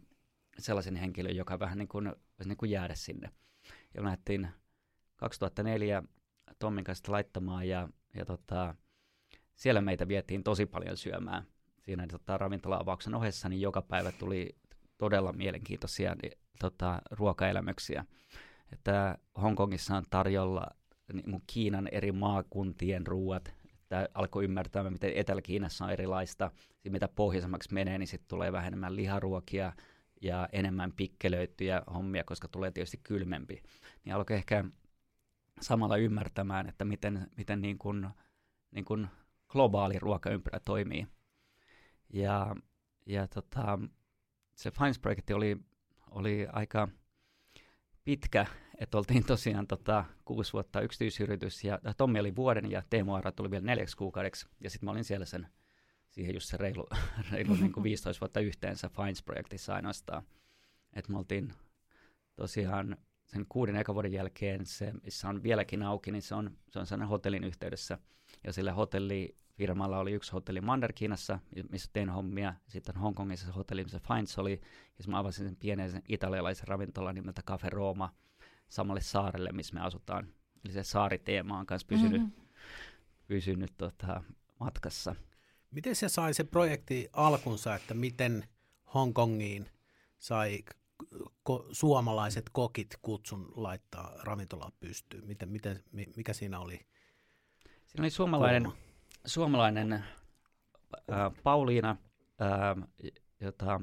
[0.59, 3.31] sellaisen henkilön, joka vähän niin kuin, voisi niin kuin jäädä sinne.
[3.93, 4.47] Ja me lähdettiin
[5.15, 6.03] 2004
[6.59, 8.75] Tommin kanssa laittamaan ja, ja tota,
[9.55, 11.43] siellä meitä vietiin tosi paljon syömään.
[11.79, 14.55] Siinä tota, ravintola-avauksen ohessa niin joka päivä tuli
[14.97, 18.05] todella mielenkiintoisia niin, tota, ruokaelämyksiä.
[18.71, 20.67] Että Hongkongissa on tarjolla
[21.13, 23.53] niin Kiinan eri maakuntien ruuat,
[23.87, 26.51] että alkoi ymmärtää, miten Etelä-Kiinassa on erilaista.
[26.69, 29.73] Sitten mitä pohjoisemmaksi menee, niin sitten tulee vähän enemmän liharuokia
[30.21, 33.63] ja enemmän pikkelöityjä hommia, koska tulee tietysti kylmempi.
[34.05, 34.65] Niin alkoi ehkä
[35.61, 38.07] samalla ymmärtämään, että miten, miten niin kuin,
[38.71, 39.07] niin kuin
[39.47, 41.07] globaali ruokaympärä toimii.
[42.13, 42.55] Ja,
[43.05, 43.79] ja tota,
[44.55, 45.57] se Fines-projekti oli,
[46.11, 46.87] oli aika
[48.03, 48.45] pitkä,
[48.77, 53.51] että oltiin tosiaan tota, kuusi vuotta yksityisyritys, ja Tommi oli vuoden, ja Teemu Ara tuli
[53.51, 55.47] vielä neljäksi kuukaudeksi, ja sitten mä olin siellä sen,
[56.09, 56.87] siihen just se reilu,
[57.31, 60.23] reilu niin kuin 15 vuotta yhteensä Fines-projektissa ainoastaan.
[60.93, 61.53] Että me oltiin
[62.35, 66.79] tosiaan sen kuuden eka vuoden jälkeen, se, missä on vieläkin auki, niin se on, se
[66.79, 67.97] on sellainen hotellin yhteydessä,
[68.43, 72.53] ja sillä hotellifirmalla oli yksi hotelli Manner-Kiinassa, missä tein hommia.
[72.67, 74.61] Sitten Hongkongissa se hotelli, missä Finds oli.
[74.99, 78.13] Ja mä avasin sen pienen sen italialaisen ravintolan nimeltä Cafe Roma
[78.69, 80.27] samalle saarelle, missä me asutaan.
[80.65, 82.47] Eli se saariteema on myös pysynyt, mm-hmm.
[83.27, 84.23] pysynyt tota,
[84.59, 85.15] matkassa.
[85.71, 88.47] Miten se sai se projekti alkunsa, että miten
[88.93, 89.69] Hongkongiin
[90.17, 90.63] sai
[91.49, 95.27] ko- suomalaiset kokit kutsun laittaa ravintolaa pystyyn?
[95.27, 95.83] Miten, miten,
[96.15, 96.79] mikä siinä oli?
[97.85, 98.77] Siinä oli suomalainen, Kulma
[99.25, 100.03] suomalainen äh,
[101.43, 101.97] Pauliina,
[102.41, 102.87] äh,
[103.39, 103.81] jota,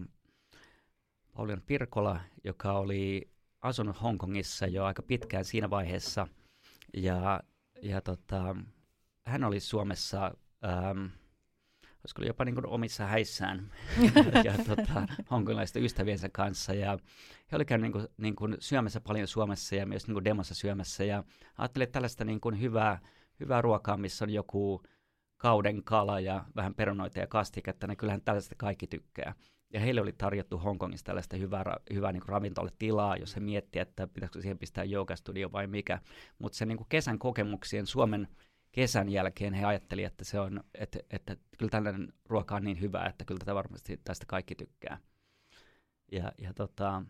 [1.33, 3.34] Pauliina Pirkola, joka oli
[3.65, 6.27] asunut Hongkongissa jo aika pitkään siinä vaiheessa.
[6.97, 7.41] Ja,
[7.83, 8.57] ja tota,
[9.27, 11.07] hän oli Suomessa, ähm,
[12.05, 13.73] olisiko jopa niin kuin omissa häissään
[14.45, 16.75] ja tota, hongkongilaisten ystäviensä kanssa.
[16.75, 16.99] Ja
[17.53, 20.55] he olivat käyneet niin kuin, niin kuin syömässä paljon Suomessa ja myös niin kuin demossa
[20.55, 21.05] syömässä.
[21.05, 21.25] Ja
[21.59, 22.99] ajattelin, että tällaista niin kuin hyvää,
[23.41, 24.83] hyvää ruokaa, missä on joku
[25.37, 29.35] kauden kala ja vähän perunoita ja kastiketta, niin kyllähän tällaista kaikki tykkää.
[29.75, 34.07] Ja heille oli tarjottu Hongkongissa tällaista hyvää, hyvää niin ravintolle tilaa, jos he miettii, että
[34.07, 36.01] pitäisikö siihen pistää joogastudio vai mikä.
[36.39, 38.29] Mutta se niin kuin kesän kokemuksien Suomen
[38.73, 43.07] kesän jälkeen he ajatteli, että se on, että, että kyllä tällainen ruoka on niin hyvä,
[43.07, 44.99] että kyllä tätä varmasti tästä kaikki tykkää.
[46.13, 47.03] Ja, ja tota,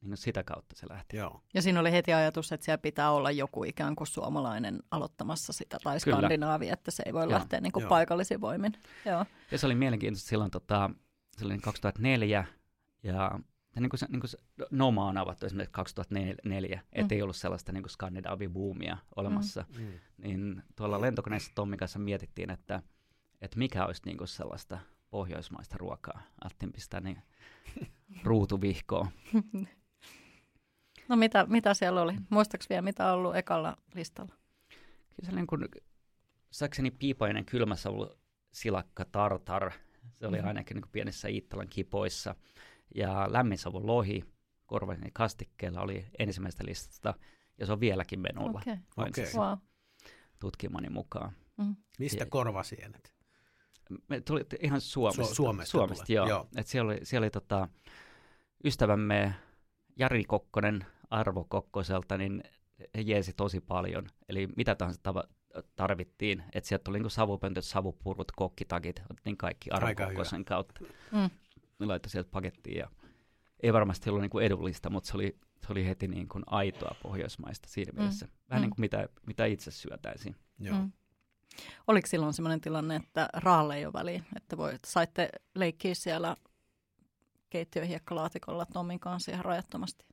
[0.00, 1.16] niin sitä kautta se lähti.
[1.16, 1.40] Joo.
[1.54, 5.78] Ja siinä oli heti ajatus, että siellä pitää olla joku ikään kuin suomalainen aloittamassa sitä,
[5.82, 6.72] tai skandinaavi, Kyllä.
[6.72, 7.30] että se ei voi Joo.
[7.30, 8.72] lähteä niin kuin paikallisin voimin.
[9.06, 9.24] Joo.
[9.50, 10.90] Ja se oli mielenkiintoista silloin, tota,
[11.40, 12.46] se oli 2004,
[13.02, 13.40] ja
[13.74, 14.38] ja niin kuin se, niin kuin se
[14.70, 16.82] Noma on avattu esimerkiksi 2004, mm.
[16.92, 19.84] ettei ollut sellaista niin skandinaavibuumia olemassa, mm.
[19.84, 19.92] mm.
[20.18, 22.82] niin tuolla lentokoneessa Tommin kanssa mietittiin, että,
[23.40, 24.78] että mikä olisi niin kuin sellaista
[25.10, 26.22] pohjoismaista ruokaa.
[26.44, 27.22] Ajattelin pistää niin
[28.24, 29.08] ruutuvihkoa.
[31.08, 32.14] No mitä, mitä siellä oli?
[32.30, 34.34] Muistaaks vielä, mitä on ollut ekalla listalla?
[35.16, 35.68] Kyllä se niin kuin,
[36.50, 38.10] sakseni piipainen kylmäsavu
[38.52, 39.72] silakka tartar.
[40.20, 40.48] Se oli mm-hmm.
[40.48, 42.34] ainakin niin pienessä Iittalan kipoissa.
[42.94, 44.24] Ja lämminsavun lohi
[44.66, 47.14] korvaisen kastikkeella oli ensimmäistä listasta,
[47.58, 48.60] ja se on vieläkin menulla.
[48.60, 48.76] Okei.
[48.96, 49.12] Okei.
[49.14, 49.58] Siis Wow.
[50.40, 51.32] tutkimani mukaan.
[51.56, 51.76] Mm.
[51.98, 53.14] Mistä korvasienet?
[54.08, 55.32] Me tuli ihan Suomesta.
[55.32, 56.28] Su- Suomesta Suomesta tulee, joo.
[56.28, 56.48] joo.
[56.56, 57.68] Et siellä oli, siellä oli tota,
[58.64, 59.34] ystävämme
[59.96, 62.42] Jari Kokkonen Arvo Kokkoselta, niin
[62.94, 64.06] he jeesi tosi paljon.
[64.28, 65.24] Eli mitä tahansa tava,
[65.76, 66.44] tarvittiin.
[66.52, 70.12] Että sieltä tuli niinku savupöntöt, savupurut, kokkitakit, otettiin kaikki Arvo Aika hyvä.
[70.14, 70.80] Kokkosen kautta.
[71.12, 71.30] Mm.
[71.78, 72.90] Ne laittoi sieltä pakettiin ja
[73.62, 75.36] ei varmasti ollut niinku edullista, mutta se oli,
[75.66, 77.98] se oli heti niinku aitoa pohjoismaista siinä Mm.
[77.98, 78.28] mielessä.
[78.50, 78.62] Vähän Mm.
[78.62, 80.36] niin kuin mitä, mitä itse syötäisiin.
[80.58, 80.78] Joo.
[80.78, 80.92] Mm.
[81.86, 86.36] Oliko silloin sellainen tilanne, että raalle ei ole väliä, että voi, että saitte leikkiä siellä
[87.50, 90.04] keittiön hiekkalaatikolla Tomin kanssa ihan rajattomasti?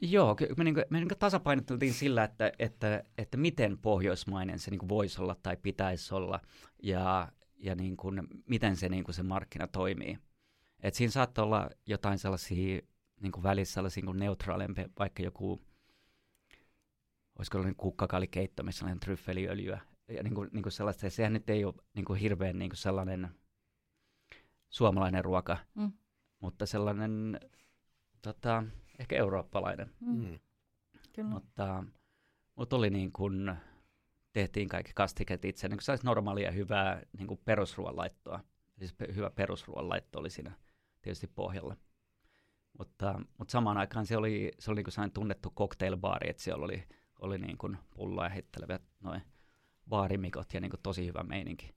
[0.00, 5.22] Joo, me, niinku, me niinku tasapainotteltiin sillä, että, että, että miten pohjoismainen se niinku voisi
[5.22, 6.40] olla tai pitäisi olla
[6.82, 8.12] ja, ja niinku,
[8.46, 10.18] miten se, niinku, se markkina toimii.
[10.82, 12.80] Et siinä saattaa olla jotain sellaisia
[13.20, 15.60] niinku välissä sellaisia niinku neutraalempia, vaikka joku,
[17.38, 21.06] olisiko ollut kukkakaalikeitto, missä on tryffeliöljyä ja niinku, niinku sellaista.
[21.06, 23.28] Ja sehän nyt ei ole niinku hirveän niinku sellainen
[24.68, 25.92] suomalainen ruoka, Mm.
[26.40, 27.40] mutta sellainen
[28.22, 28.64] tota,
[29.02, 29.90] ehkä eurooppalainen.
[30.00, 30.38] Mm.
[31.14, 31.30] Kyllä.
[31.30, 31.84] Mutta,
[32.54, 33.56] mutta oli niin kuin,
[34.32, 38.40] tehtiin kaikki kastiket itse, niin kuin saisi normaalia hyvää niin kuin perusruoanlaittoa.
[38.78, 40.52] Siis pe- hyvä perusruoanlaitto oli siinä
[41.02, 41.76] tietysti pohjalla.
[42.78, 46.64] Mutta, mutta samaan aikaan se oli, se oli niin kuin sellainen tunnettu cocktailbaari, että siellä
[46.64, 46.84] oli,
[47.18, 49.22] oli niin kuin pulloa heittelevät noin
[49.88, 51.74] baarimikot ja niin kuin tosi hyvä meininki.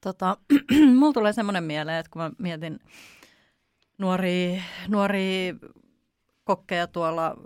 [0.00, 0.36] Tota,
[0.98, 2.78] mulla tulee semmoinen mieleen, että kun mä mietin
[4.00, 5.54] nuoria, nuoria
[6.44, 7.36] kokkeja tuolla,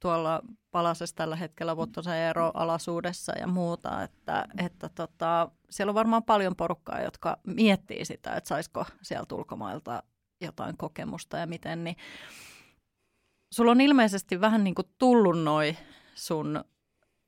[0.00, 6.22] tuolla Palasessa tällä hetkellä Vottosen ero alaisuudessa ja muuta, että, että tota, siellä on varmaan
[6.22, 10.02] paljon porukkaa, jotka miettii sitä, että saisiko sieltä ulkomailta
[10.40, 11.96] jotain kokemusta ja miten, niin
[13.54, 15.76] sulla on ilmeisesti vähän niin kuin tullut noi
[16.14, 16.64] sun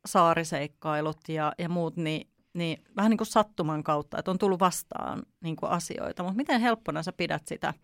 [0.07, 5.22] saariseikkailut ja, ja muut, niin niin vähän niin kuin sattuman kautta, että on tullut vastaan
[5.40, 6.22] niin kuin asioita.
[6.22, 7.74] Mutta miten helppona sä pidät sitä,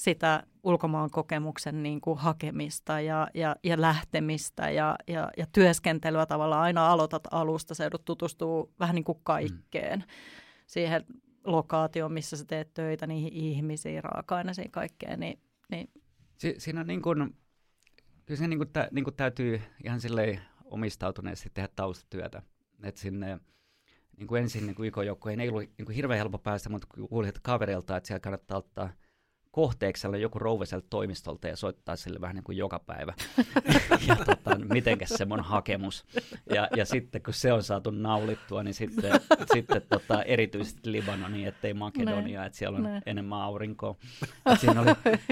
[0.00, 6.62] sitä ulkomaan kokemuksen niin kuin hakemista ja, ja, ja lähtemistä ja, ja, ja työskentelyä tavallaan
[6.62, 10.04] aina aloitat alusta, sä joudut tutustua vähän niin kuin kaikkeen.
[10.66, 11.04] Siihen
[11.44, 15.90] lokaatioon, missä sä teet töitä, niihin ihmisiin, raaka-aineisiin, kaikkeen, niin, niin
[16.38, 17.36] Si- siinä on niin kuin,
[18.26, 22.42] kyllä se niin kuin, tä- niin kuin täytyy ihan silleen omistautuneesti tehdä taustatyötä.
[22.82, 23.40] Että sinne
[24.16, 27.08] niin kuin ensin niin kuin YK-joukkoihin ei ollut niin kuin hirveän helppo päästä, mutta kun
[27.08, 28.90] kuulit kaverilta, että siellä kannattaa ottaa
[29.50, 33.14] kohteeksi sellainen joku rouva sieltä toimistolta ja soittaa sille vähän niin kuin joka päivä.
[34.08, 36.04] ja tota, mitenkäs se mun hakemus.
[36.54, 39.12] Ja, ja sitten kun se on saatu naulittua, niin sitten,
[39.52, 43.02] sitten tota, erityisesti Libanoniin, ettei Makedonia, että siellä on Ne.
[43.06, 43.96] enemmän aurinkoa.
[44.52, 44.90] Et siinä oli,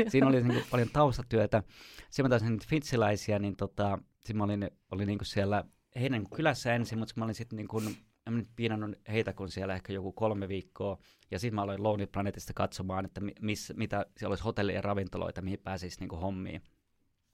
[0.09, 1.63] siinä oli niin kuin paljon taustatyötä.
[2.11, 5.65] Sitten mä taisin fitsiläisiä, niin tota, sit mä olin, olin niin kuin siellä
[6.01, 7.97] heidän kylässä ensin, mutta mä olin sitten niin kuin,
[8.29, 10.99] en mä nyt piinannut heitä kun siellä ehkä joku kolme viikkoa.
[11.31, 14.83] Ja sitten mä aloin Lonely Planetista katsomaan, että mi- miss, mitä siellä olisi hotelleja ja
[14.83, 16.63] ravintoloita, mihin pääsisi niin kuin hommiin.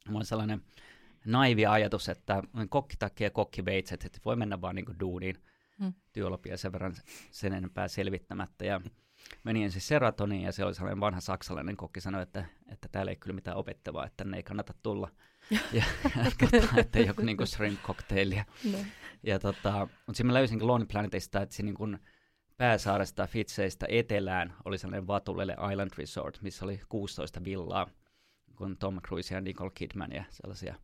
[0.07, 0.63] Mulla on sellainen
[1.25, 5.37] naivi ajatus, että kokkitakki ja kokkiveitset, että voi mennä vaan niin kuin duuniin
[5.79, 5.93] Mm.
[6.13, 6.95] työlopia sen verran
[7.31, 8.65] sen enempää selvittämättä.
[8.65, 8.81] Ja
[9.45, 13.17] menin ensin Seratoniin ja se oli sellainen vanha saksalainen kokki sanoi, että, että täällä ei
[13.17, 15.09] kyllä mitään opettavaa, että tänne ei kannata tulla.
[15.51, 15.85] Ja, ja
[16.51, 18.45] tota, että joku niin kuin shrimp cocktailia.
[18.73, 18.79] no.
[19.23, 21.99] Ja tota, mutta sitten mä löysin Lonely Planetista, että siinä niin kuin
[22.57, 27.91] pääsaaresta Fitseistä etelään oli sellainen Vatulele Island Resort, missä oli 16 villaa,
[28.57, 30.75] kun Tom Cruise ja Nicole Kidman ja sellaisia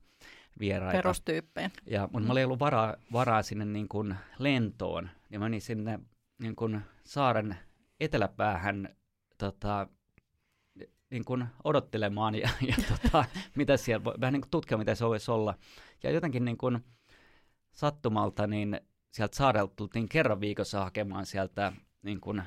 [0.58, 0.96] vieraita.
[0.96, 1.70] perustyyppejä.
[1.86, 6.00] Ja, mutta mulla ei ollut varaa, varaa sinne niin kuin lentoon, niin mä menin sinne
[6.42, 7.56] niin kuin saaren
[8.00, 8.96] eteläpäähän
[9.38, 9.88] tota,
[11.10, 13.24] niin kuin odottelemaan ja, ja tota,
[13.56, 15.54] mitä siellä voi, vähän niin kuin tutkia, mitä se voisi olla.
[16.02, 16.84] Ja jotenkin niin kuin
[17.72, 18.80] sattumalta, niin
[19.12, 22.42] sieltä saarelta tultiin kerran viikossa hakemaan sieltä niin kuin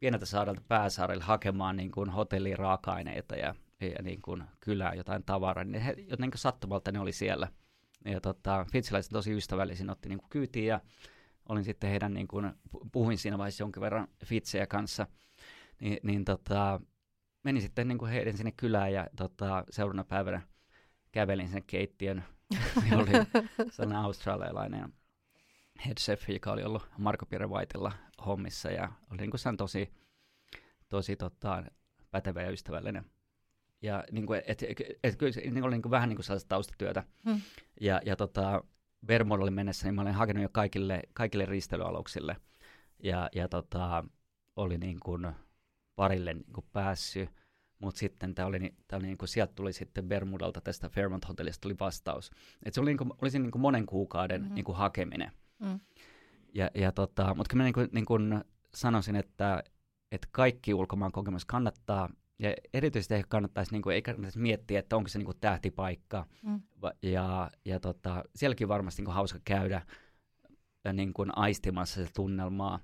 [0.00, 5.64] pieneltä saarelta pääsaarelle hakemaan niin kuin hotelliin raaka-aineita ja, ja niin kuin kylään jotain tavaraa.
[5.64, 7.48] Niin he, jotenkin sattumalta ne oli siellä.
[8.04, 10.80] Ja tota, Fitsiläiset tosi ystävällisin otti niin kuin kyytiin ja
[11.48, 15.06] olin sitten heidän, niin kuin, pu- puhuin siinä vaiheessa jonkin verran Fitsejä kanssa,
[15.80, 16.80] niin, niin tota,
[17.42, 20.42] menin sitten niin kuin heidän sinne kylään ja tota, seuraavana päivänä
[21.12, 22.24] kävelin sen keittiön.
[22.90, 23.10] Ja oli
[23.70, 24.92] sellainen australialainen
[25.86, 27.92] head chef, joka oli ollut Marko Pierre Whiteilla
[28.26, 29.90] hommissa ja oli niin kuin tosi,
[30.88, 31.64] tosi tota,
[32.10, 33.04] pätevä ja ystävällinen.
[33.82, 36.24] Ja niin kuin, et, et, et, kyllä se niin oli niin kuin vähän niin kuin
[36.24, 37.04] sellaista taustatyötä.
[37.24, 37.40] Hmm.
[37.80, 38.64] Ja, ja tota,
[39.06, 42.36] Bermudalle mennessä niin mä olin hakenut jo kaikille, kaikille risteilyaluksille.
[43.02, 44.04] Ja, ja tota,
[44.56, 45.32] oli niin kuin
[46.00, 47.30] parille niin kuin päässyt.
[47.78, 51.60] Mutta sitten tää oli, tää oli niin kuin, sieltä tuli sitten Bermudalta tästä Fairmont Hotellista
[51.60, 52.30] tuli vastaus.
[52.62, 54.54] Et se oli, niin kuin, oli niin kuin monen kuukauden mm-hmm.
[54.54, 55.32] niin kuin hakeminen.
[55.58, 55.80] Mm.
[56.54, 59.62] Ja, ja tota, mutta kyllä mä niin kuin, niin kuin sanoisin, että,
[60.12, 62.08] että kaikki ulkomaan kokemus kannattaa.
[62.38, 66.26] Ja erityisesti ehkä kannattaisi, niin kuin, ei kannattaisi miettiä, että onko se niin kuin tähtipaikka.
[66.42, 66.60] Mm.
[67.02, 69.82] Ja, ja tota, sielläkin varmasti niin kuin hauska käydä
[70.84, 72.80] ja niin kuin aistimassa se tunnelmaa.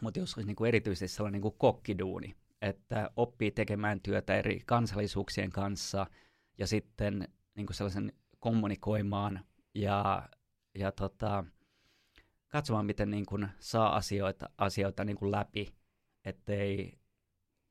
[0.00, 4.60] Mutta jos olisi niin kuin erityisesti sellainen niin kuin kokkiduuni, että oppii tekemään työtä eri
[4.66, 6.06] kansallisuuksien kanssa
[6.58, 9.40] ja sitten niin kuin sellaisen kommunikoimaan
[9.74, 10.28] ja,
[10.74, 11.44] ja tota,
[12.48, 15.74] katsomaan, miten niin kuin saa asioita, asioita niin kuin läpi,
[16.24, 16.98] ettei,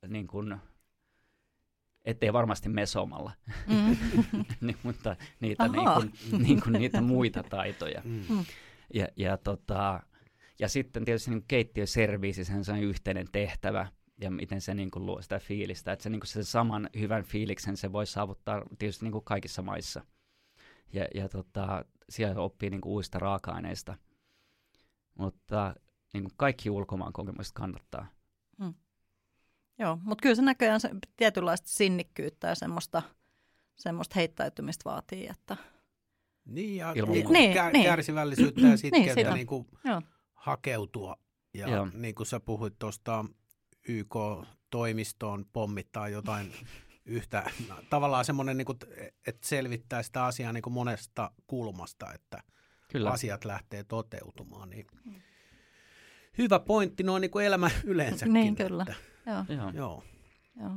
[0.08, 0.58] niin kuin,
[2.06, 3.32] ettei varmasti mesomalla,
[3.68, 3.98] Mm.
[4.62, 8.02] niin, mutta niitä, niin kuin, niin kuin niitä muita taitoja.
[8.06, 8.24] Mm.
[8.30, 8.46] Mm.
[8.94, 10.04] Ja, ja, tota,
[10.60, 13.88] ja sitten tietysti niin keittiöserviisi, sen on yhteinen tehtävä,
[14.22, 15.92] ja miten se niin kuin luo sitä fiilistä.
[15.92, 19.62] Että se, niin kuin se saman hyvän fiiliksen se voi saavuttaa tietysti niin kuin kaikissa
[19.62, 20.06] maissa.
[20.94, 23.98] Ja, ja tota, siellä oppii niin kuin uusista raaka-aineista.
[25.20, 25.76] Mutta
[26.14, 28.08] niin kuin kaikki ulkomaan kokemukset kannattaa.
[29.80, 33.02] Joo, mutta kyllä se näköjään se tietynlaista sinnikkyyttä ja semmoista,
[33.76, 35.58] semmoista heittäytymistä vaatii, että
[36.46, 37.28] Niin, ja Ilman niin.
[37.30, 37.86] Niin, kär, niin.
[37.86, 39.34] kärsivällisyyttä ja Niin, sitkeyttä sitä.
[39.34, 40.02] niin kuin joo.
[40.44, 41.18] Hakeutua.
[41.54, 41.88] Ja Joo.
[41.94, 43.26] niin kuin sä puhuit tuosta
[43.88, 46.54] YK-toimistoon pommittaa jotain
[47.06, 47.52] yhtä,
[47.90, 48.78] tavallaan semmoinen, niin kuin,
[49.28, 52.44] että selvittää sitä asiaa niin kuin monesta kulmasta, että
[52.92, 53.10] Kyllä.
[53.10, 54.70] asiat lähtee toteutumaan.
[54.70, 54.88] Niin
[56.38, 58.34] hyvä pointti noin niin kuin elämä yleensäkin.
[58.34, 58.86] Niin, kyllä.
[58.90, 59.72] Että, Joo, Joo.
[59.72, 60.04] joo.
[60.60, 60.72] joo.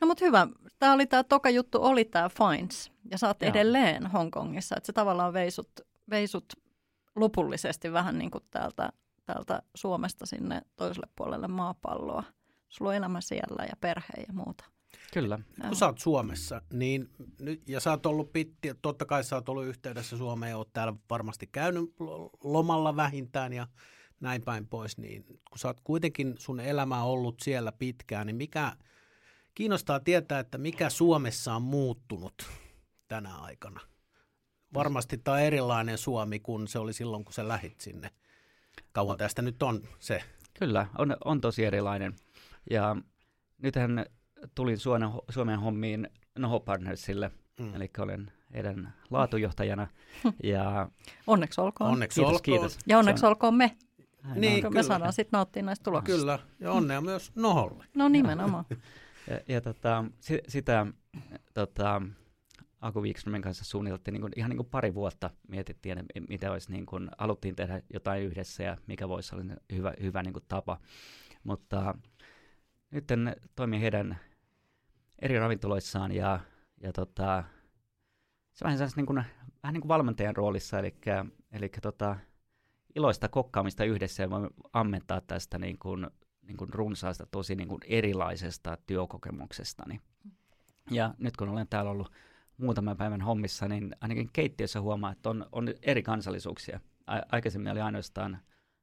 [0.00, 0.46] No mutta hyvä.
[0.78, 2.92] Tämä oli tämä toka juttu, oli tämä Fines.
[3.10, 3.50] Ja sä oot Joo.
[3.50, 4.76] edelleen Hongkongissa.
[4.76, 5.70] Että se tavallaan veisut,
[6.10, 6.63] veisut
[7.16, 8.92] lopullisesti vähän niin kuin täältä,
[9.26, 12.24] täältä Suomesta sinne toiselle puolelle maapalloa.
[12.68, 14.64] Sulla on elämä siellä ja perhe ja muuta.
[15.12, 15.38] Kyllä.
[15.58, 15.68] Joo.
[15.68, 19.48] Kun sä oot Suomessa, niin nyt, ja sä oot ollut pitti, totta kai sä oot
[19.48, 23.66] ollut yhteydessä Suomeen ja oot täällä varmasti käynyt lo- lomalla vähintään ja
[24.20, 28.76] näin päin pois, niin kun sä oot kuitenkin sun elämä ollut siellä pitkään, niin mikä
[29.54, 32.34] kiinnostaa tietää, että mikä Suomessa on muuttunut
[33.08, 33.80] tänä aikana?
[34.74, 38.10] Varmasti tämä on erilainen Suomi kuin se oli silloin, kun sä lähit sinne.
[38.92, 40.22] Kauan tästä nyt on se.
[40.58, 42.16] Kyllä, on, on tosi erilainen.
[42.70, 42.96] Ja
[43.62, 44.06] nythän
[44.54, 46.08] tulin Suomen, Suomen hommiin
[46.38, 47.74] Noho Partnersille, Mm.
[47.74, 49.86] eli olen heidän laatujohtajana.
[50.42, 50.88] Ja
[51.26, 51.90] Onneksi olkoon.
[51.90, 52.42] Onneksi kiitos, olkoon.
[52.42, 52.78] kiitos.
[52.86, 53.76] Ja onneksi Se on- olkoon me,
[54.24, 54.74] näin Niin, kyllä.
[54.74, 56.18] me saadaan sitten nauttia näistä tuloksista.
[56.20, 57.84] Kyllä, ja onnea myös Noholle.
[57.94, 58.64] No nimenomaan.
[59.30, 60.86] Ja, ja tota, si, sitä
[61.54, 62.02] tota,
[62.84, 65.30] Aku Wikströmin kanssa suunniteltiin niin kuin, ihan niin kuin pari vuotta.
[65.48, 69.94] Mietittiin, että mitä olisi, niin kuin, haluttiin tehdä jotain yhdessä ja mikä voisi olla hyvä,
[70.00, 70.80] hyvä niin kuin tapa.
[71.44, 71.94] Mutta
[72.90, 73.04] nyt
[73.56, 74.18] toimii heidän
[75.22, 76.40] eri ravintoloissaan ja,
[76.80, 77.44] ja tota,
[78.52, 79.24] se on vähän, niin kuin,
[79.62, 80.94] vähän niin kuin valmentajan roolissa, eli,
[81.52, 82.16] eli tota,
[82.96, 86.06] iloista kokkaamista yhdessä ja voi ammentaa tästä niin kuin,
[86.42, 90.00] niin kuin runsaasta, tosi niin kuin erilaisesta työkokemuksestani.
[90.90, 92.12] Ja nyt kun olen täällä ollut
[92.56, 96.80] muutaman päivän hommissa, niin ainakin keittiössä huomaa, että on, on eri kansallisuuksia.
[97.06, 98.38] A- aikaisemmin oli ainoastaan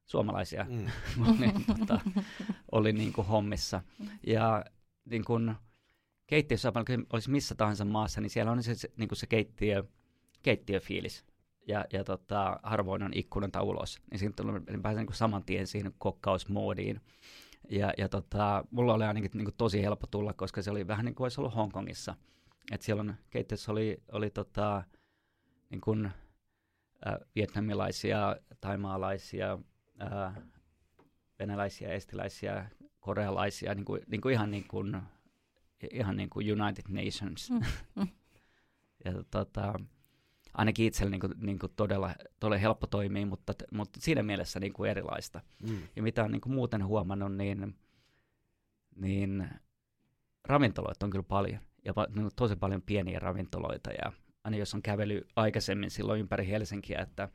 [0.05, 0.85] suomalaisia, Mm.
[1.39, 1.99] niin, tota,
[2.71, 3.81] oli niin kuin hommissa.
[4.27, 4.65] Ja
[5.05, 5.55] niin kuin
[6.27, 6.73] keittiössä,
[7.13, 9.83] olisi missä tahansa maassa, niin siellä on se, se, niin kuin se keittiö,
[10.43, 11.25] keittiöfiilis.
[11.67, 13.99] Ja, ja tota, harvoin on ikkunanta ulos.
[14.11, 17.01] Niin siinä tulee, niin pääsen niin kuin saman tien siihen kokkausmoodiin.
[17.69, 21.05] Ja, ja tota, mulla oli ainakin niin kuin tosi helppo tulla, koska se oli vähän
[21.05, 22.15] niin kuin olisi ollut Hongkongissa.
[22.71, 24.83] Et siellä on, keittiössä oli, oli tota,
[25.69, 26.05] niin kuin,
[27.07, 29.59] äh, vietnamilaisia, taimaalaisia,
[30.01, 30.33] äh,
[31.39, 35.01] venäläisiä, estiläisiä, korealaisia, niin kuin, niin kuin ihan niin kuin,
[35.91, 37.49] ihan niin kuin United Nations.
[37.49, 37.61] Mm,
[37.95, 38.07] mm.
[39.05, 39.79] ja tota,
[40.53, 44.73] ainakin itsellä niin kuin, niin kuin todella, todella helppo toimia, mutta, mutta siinä mielessä niin
[44.73, 45.41] kuin erilaista.
[45.63, 45.77] Mm.
[45.95, 47.75] Ja mitä on niin kuin muuten huomannut, niin,
[48.95, 49.49] niin
[50.43, 51.61] ravintoloita on kyllä paljon.
[51.85, 53.91] Ja pa- niin kuin tosi paljon pieniä ravintoloita.
[53.91, 54.11] Ja
[54.43, 57.29] aina jos on kävely aikaisemmin silloin ympäri Helsinkiä, että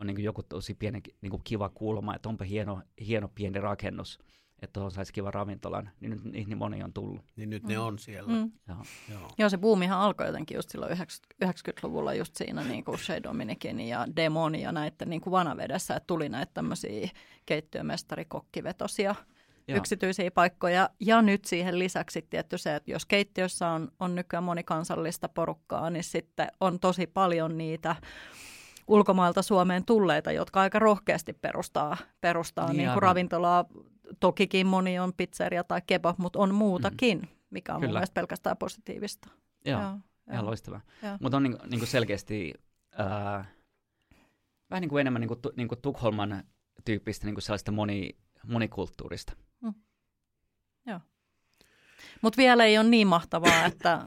[0.00, 3.60] on niin kuin joku tosi pieni niin kuin kiva kulma, että onpa hieno, hieno pieni
[3.60, 4.18] rakennus,
[4.62, 7.20] että tuohon saisi kiva ravintolan, niin nyt niihin niin moni on tullut.
[7.36, 7.80] Niin nyt ne Mm.
[7.82, 8.32] on siellä.
[8.32, 8.52] Mm.
[8.68, 8.78] Joo.
[9.10, 9.30] Joo.
[9.38, 10.92] Joo, se buumihan alkoi jotenkin just silloin
[11.44, 16.06] 90-luvulla just siinä niin kuin Shea Dominicin ja Demon ja näiden niin kuin vanavedessä, että
[16.06, 17.08] tuli näitä tämmöisiä
[17.46, 19.14] keittiömestarikokkivetosia
[19.68, 19.78] Joo.
[19.78, 20.90] yksityisiä paikkoja.
[21.00, 26.04] Ja nyt siihen lisäksi tietty se, että jos keittiössä on, on nykyään monikansallista porukkaa, niin
[26.04, 27.96] sitten on tosi paljon niitä
[28.88, 33.64] ulkomailta Suomeen tulleita, jotka aika rohkeasti perustaa, perustaa niin, niin kuin ravintolaa.
[34.20, 37.28] Tokikin moni on pizzeria tai kebab, mutta on muutakin, mm.
[37.50, 37.88] mikä on Kyllä.
[37.88, 39.28] mun mielestä pelkästään positiivista.
[39.64, 39.98] Joo, Joo
[40.32, 40.80] ihan loistavaa.
[41.20, 42.54] Mutta on niin, niin kuin selkeästi
[43.00, 43.46] äh,
[44.70, 46.44] vähän niin kuin enemmän niin kuin, niin kuin Tukholman
[46.84, 49.32] tyyppistä niin kuin sellaista moni, monikulttuurista.
[49.60, 49.74] Mm.
[50.86, 51.00] Joo.
[52.22, 54.06] Mutta vielä ei ole niin mahtavaa, että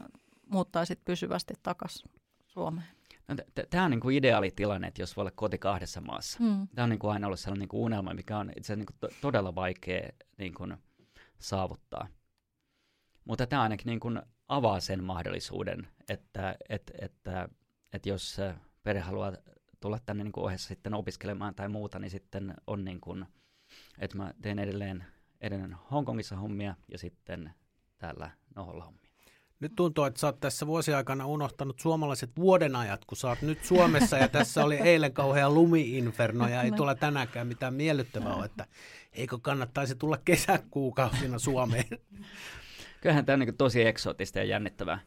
[0.49, 2.11] muuttaisit pysyvästi takaisin
[2.45, 2.87] Suomeen.
[3.27, 3.35] No,
[3.69, 6.39] Tämä on niin kuin ideaalitilanne, että jos voi olla koti kahdessa maassa.
[6.39, 6.67] Mm.
[6.75, 8.97] Tämä on niin kuin aina ollut sellainen niin kuin unelma, mikä on itse niin kuin
[8.99, 10.77] to- todella vaikea niin kuin
[11.39, 12.07] saavuttaa.
[13.25, 17.49] Mutta tämä ainakin niin kuin avaa sen mahdollisuuden, että, että, että,
[17.93, 18.37] että jos
[18.83, 19.33] perhe haluaa
[19.79, 23.25] tulla tänne niin kuin ohessa sitten opiskelemaan tai muuta, niin sitten on niin kuin,
[23.99, 25.05] että mä teen edelleen,
[25.41, 27.53] edelleen Hongkongissa hommia ja sitten
[27.97, 29.05] täällä Noholla hommia.
[29.59, 34.17] Nyt tuntuu, että sä oot tässä vuosiaikana unohtanut suomalaiset vuodenajat, kun sä oot nyt Suomessa
[34.17, 38.67] ja tässä oli eilen kauhean lumiinferno ja ei tule tänäänkään mitään miellyttävää ole, että
[39.13, 41.85] eikö kannattaisi tulla kesäkuukausina Suomeen?
[43.01, 44.99] Kyllähän tämä on niin tosi eksoottista ja jännittävää.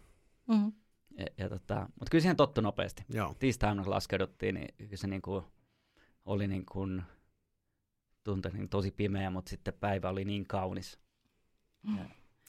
[0.48, 0.72] Mm-hmm.
[1.18, 3.04] Ja, ja tota, mutta kyllä siihen tottu nopeasti.
[3.08, 3.34] Joo.
[3.38, 5.44] Tiistaina kun laskeuduttiin, niin kyllä se niin kuin
[6.24, 7.02] oli niin kuin,
[8.28, 10.98] tuntui niin tosi pimeä, mutta sitten päivä oli niin kaunis.
[11.82, 11.98] Mm.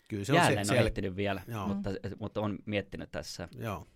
[0.08, 3.48] Kyllä se on se, ole ehtinyt vielä, mutta, mutta on miettinyt tässä.
[3.58, 3.88] Joo.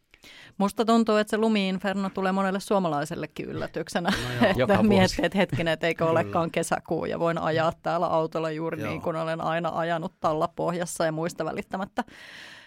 [0.57, 4.09] Musta tuntuu, että se lumiinferno tulee monelle suomalaisellekin yllätyksenä,
[4.41, 8.81] no että miettii, että hetkinen, että eikö olekaan kesäkuu ja voin ajaa täällä autolla juuri
[8.81, 8.89] joo.
[8.89, 12.03] niin kuin olen aina ajanut talla pohjassa ja muista välittämättä.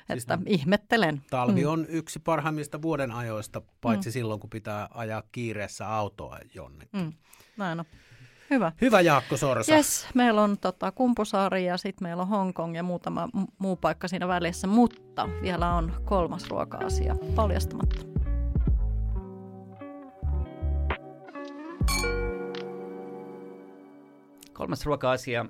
[0.07, 1.23] Siis että ihmettelen.
[1.31, 1.71] Talvi mm.
[1.71, 4.13] on yksi parhaimmista vuoden ajoista, paitsi mm.
[4.13, 7.01] silloin, kun pitää ajaa kiireessä autoa jonnekin.
[7.01, 7.13] Mm.
[7.57, 7.87] Näin on.
[8.51, 8.73] Hyvä.
[8.81, 9.75] Hyvä Jaakko Sorsa.
[9.75, 13.29] Yes, meillä on tota, Kumpusaari ja sitten meillä on Hongkong ja muutama
[13.59, 18.07] muu paikka siinä välissä, mutta vielä on kolmas ruoka-asia paljastamatta.
[24.53, 25.47] Kolmas ruoka-asia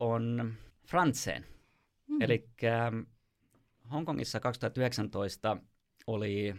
[0.00, 0.54] on
[0.86, 1.44] Frantseen.
[2.06, 2.22] Mm.
[2.22, 2.48] Eli
[3.90, 5.56] Hongkongissa 2019
[6.06, 6.54] oli,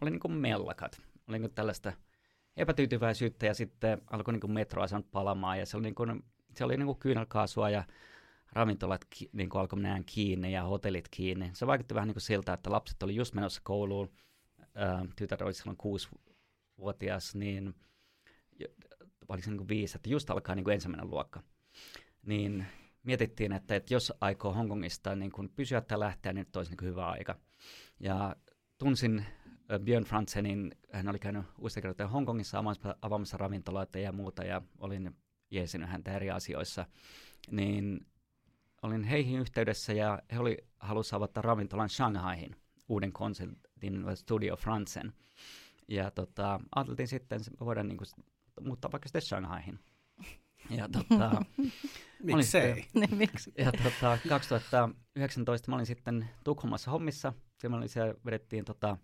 [0.00, 1.02] oli niin kuin mellakat.
[1.28, 1.92] Oli niin kuin tällaista
[2.56, 6.24] epätyytyväisyyttä ja sitten alkoi niin metroasemat palamaan ja se oli, niin kuin,
[6.54, 7.84] se oli niin kuin kyynelkaasua ja
[8.52, 11.50] ravintolat ki, niin kuin alkoi mennä kiinni ja hotellit kiinni.
[11.52, 14.10] Se vaikutti vähän niin kuin siltä, että lapset oli just menossa kouluun,
[15.16, 17.74] tytär oli silloin kuusi-vuotias, niin
[19.28, 21.42] oliko se niin kuin viisi, että just alkaa niin kuin ensimmäinen luokka.
[22.22, 22.66] Niin
[23.02, 26.78] mietittiin, että, että jos aikoo Hongkongista niin kuin pysyä tai lähteä, niin nyt olisi niin
[26.78, 27.38] kuin hyvä aika.
[28.00, 28.36] Ja
[28.78, 29.26] tunsin
[29.78, 35.16] Björn Fransenin, hän oli käynyt useita kertaa Hongkongissa avaamassa, avaamassa ravintoloita ja muuta, ja olin
[35.50, 36.86] jeesinyt häntä eri asioissa,
[37.50, 38.06] niin
[38.82, 42.56] olin heihin yhteydessä, ja he oli halusi avata ravintolan Shanghaihin,
[42.88, 45.12] uuden konseptin Studio Fransen.
[45.88, 48.08] Ja tota, ajateltiin sitten, että voidaan niin kuin,
[48.60, 49.78] muuttaa vaikka sitten Shanghaihin.
[50.70, 51.42] Ja tota,
[52.22, 52.84] Miksei?
[52.94, 53.52] Niin, miksi?
[53.58, 57.32] Ja tota, 2019 mä olin sitten Tukholmassa hommissa.
[57.58, 58.96] Siellä, oli siellä vedettiin tota,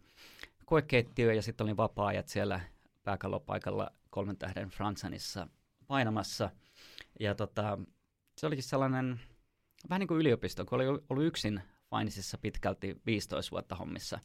[0.69, 2.61] koekeittiö ja sitten olin vapaa-ajat siellä
[3.05, 5.49] pääkallopaikalla kolmen tähden Fransanissa
[5.87, 6.51] painamassa.
[7.21, 7.79] Ja tota,
[8.39, 9.21] se olikin sellainen
[9.91, 14.19] vähän niin kuin yliopisto, kun oli ollut yksin Fainisissa pitkälti 15 vuotta hommissa.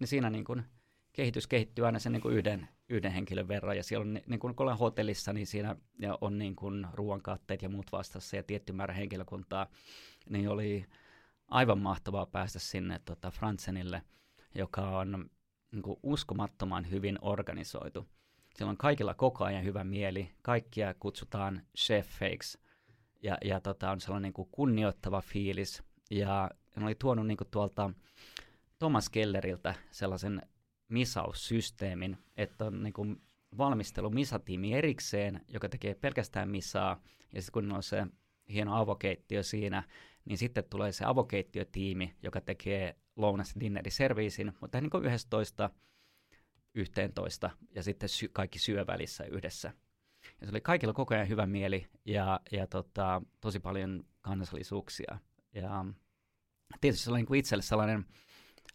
[0.00, 0.64] Niin siinä niin kuin
[1.12, 3.76] kehitys kehittyy aina sen niin kuin yhden, yhden henkilön verran.
[3.76, 7.62] Ja siellä on, niin kuin kun olen hotellissa, niin siinä ja on niin kuin ruoankaatteet
[7.62, 9.66] ja muut vastassa ja tietty määrä henkilökuntaa.
[10.28, 10.86] Niin oli
[11.48, 14.02] aivan mahtavaa päästä sinne tota, Fransenille,
[14.54, 15.30] joka on
[15.72, 18.06] niin kuin uskomattoman hyvin organisoitu.
[18.56, 22.58] Siellä on kaikilla koko ajan hyvä mieli, kaikkia kutsutaan chefeiksi
[23.22, 25.82] ja, ja tota, on sellainen niin kuin kunnioittava fiilis.
[26.10, 27.90] Ja ne oli tuonut niin kuin tuolta
[28.78, 30.42] Thomas Kelleriltä sellaisen
[30.88, 33.22] misaussysteemin, että on niin kuin
[33.58, 37.02] valmistelu misatiimi erikseen, joka tekee pelkästään misaa,
[37.32, 38.06] ja sitten kun on se
[38.52, 39.82] hieno avokeittiö siinä,
[40.24, 45.70] niin sitten tulee se avokeittiötiimi, joka tekee lounas dinneri serviisin, mutta niin kuin 11
[46.74, 49.72] yhteentoista ja sitten sy- kaikki syö välissä yhdessä.
[50.40, 55.18] Ja se oli kaikilla koko ajan hyvä mieli ja, ja tota, tosi paljon kansallisuuksia.
[55.54, 55.84] Ja
[56.80, 58.06] tietysti se oli niin itselle sellainen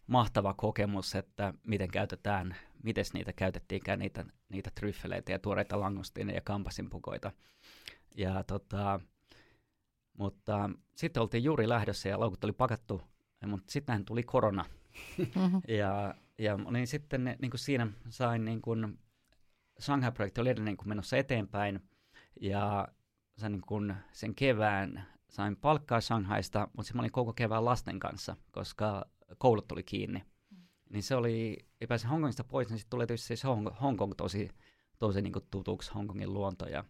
[0.06, 6.42] mahtava kokemus, että miten käytetään, miten niitä käytettiinkään, niitä, niitä tryffeleitä ja tuoreita langostiineja ja
[6.44, 7.32] kampasinpukoita.
[8.16, 9.00] Ja tota,
[10.18, 13.02] mutta sitten oltiin juuri lähdössä ja laukut oli pakattu
[13.48, 14.64] mutta sittenhän tuli korona.
[15.18, 15.60] Mm-hmm.
[15.78, 18.98] ja, ja olin sitten niin kuin siinä sain niin kuin,
[19.80, 21.80] Shanghai-projekti oli edelleen niin menossa eteenpäin
[22.40, 22.88] ja
[23.36, 28.00] sain niin kuin sen kevään sain palkkaa Shanghaista, mutta sitten mä olin koko kevään lasten
[28.00, 29.04] kanssa, koska
[29.38, 30.24] koulut tuli kiinni.
[30.90, 34.50] Niin se oli, ei pääse Hongkongista pois, niin sitten tuli tietysti siis Hong, Hongkong tosi,
[34.98, 36.84] tosi niin kuin tutuksi, Hongkongin luonto ja,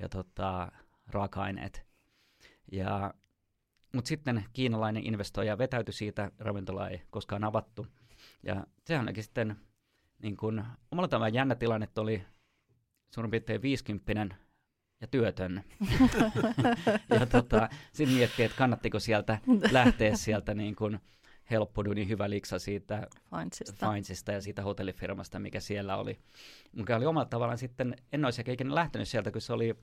[0.00, 0.72] ja tota,
[1.06, 1.86] raaka-aineet.
[2.72, 3.14] Ja,
[3.94, 7.86] mutta sitten kiinalainen investoija vetäytyi siitä, ravintola ei koskaan avattu.
[8.42, 9.56] Ja sehän olikin sitten
[10.22, 12.22] niin kuin, omalla tavalla jännä tilanne, että oli
[13.14, 14.36] suurin piirtein 50
[15.00, 15.64] ja työtön.
[17.20, 19.38] ja tota, sitten miettii, että kannattiko sieltä
[19.70, 21.00] lähteä sieltä niin kuin
[21.50, 23.06] helppo niin hyvä liksa siitä.
[23.92, 26.18] Findsista ja siitä hotellifirmasta, mikä siellä oli.
[26.72, 29.74] Mikä oli omalla tavallaan sitten, en olisi ikinä lähtenyt sieltä, kun se oli,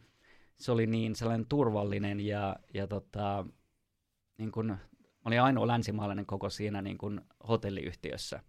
[0.58, 3.45] se oli niin sellainen turvallinen ja, ja tota,
[4.38, 4.78] niin kuin,
[5.26, 8.44] oli ainoa länsimaalainen koko siinä niin kuin hotelliyhtiössä.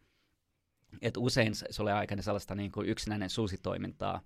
[1.02, 4.20] Et usein se oli aika sellaista niin kuin yksinäinen suusitoimintaa,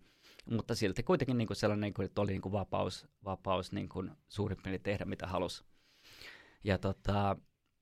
[0.51, 3.89] mutta silti kuitenkin niin kuin sellainen, niin kuin, että oli niin kuin vapaus, vapaus niin
[3.89, 5.65] kuin suurin piirtein tehdä mitä halusi.
[6.65, 7.37] Ja tota,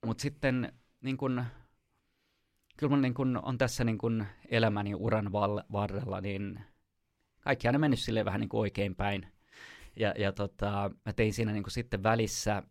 [0.05, 1.43] mutta sitten niin kuin,
[2.77, 6.59] kyllä niin kuin on tässä niin kuin elämäni uran val- varrella, niin
[7.41, 9.27] kaikki aina mennyt sille vähän niin kuin oikein päin.
[9.95, 12.63] Ja, ja tota, mä tein siinä niin kuin sitten välissä,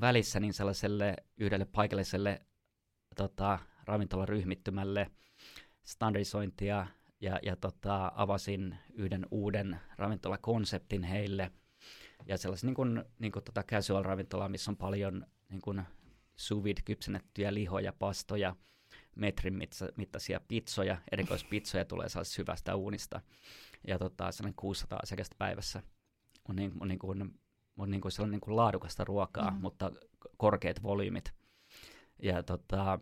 [0.00, 2.42] välissä niin sellaiselle yhdelle paikalliselle
[3.16, 5.10] tota, ravintolaryhmittymälle
[5.84, 6.86] standardisointia
[7.20, 11.50] ja, ja tota, avasin yhden uuden ravintolakonseptin heille.
[12.26, 15.82] Ja sellaisen niin kuin, niin kuin tota casual ravintola, missä on paljon niin kuin
[16.36, 18.56] sous kypsennettyjä lihoja, pastoja,
[19.16, 19.58] metrin
[19.96, 23.20] mittaisia pizzoja, erikoispizzoja tulee sellaisesta hyvästä uunista.
[23.86, 25.82] Ja tota, sellainen 600 asiakasta päivässä
[26.48, 27.40] on, niin, on, niin kuin,
[27.78, 29.56] on niin kuin sellainen niin kuin laadukasta ruokaa, mm.
[29.56, 29.92] mutta
[30.36, 31.32] korkeat volyymit.
[32.22, 32.98] Ja tota,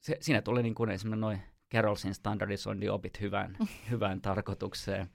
[0.00, 3.56] se, siinä tuli niin kuin esimerkiksi noin Carolsin standardisointiopit hyvään,
[3.90, 5.10] hyvään tarkoitukseen.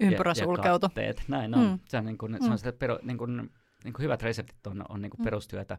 [0.00, 0.90] Ympyrä sulkeutui.
[1.28, 1.66] Näin on.
[1.66, 1.78] Mm.
[1.88, 2.56] Se on, niin kuin, se on mm.
[2.56, 3.50] sitä pero, niin kuin,
[3.84, 5.24] niin kuin hyvät reseptit on, on niin kuin mm.
[5.24, 5.78] perustyötä.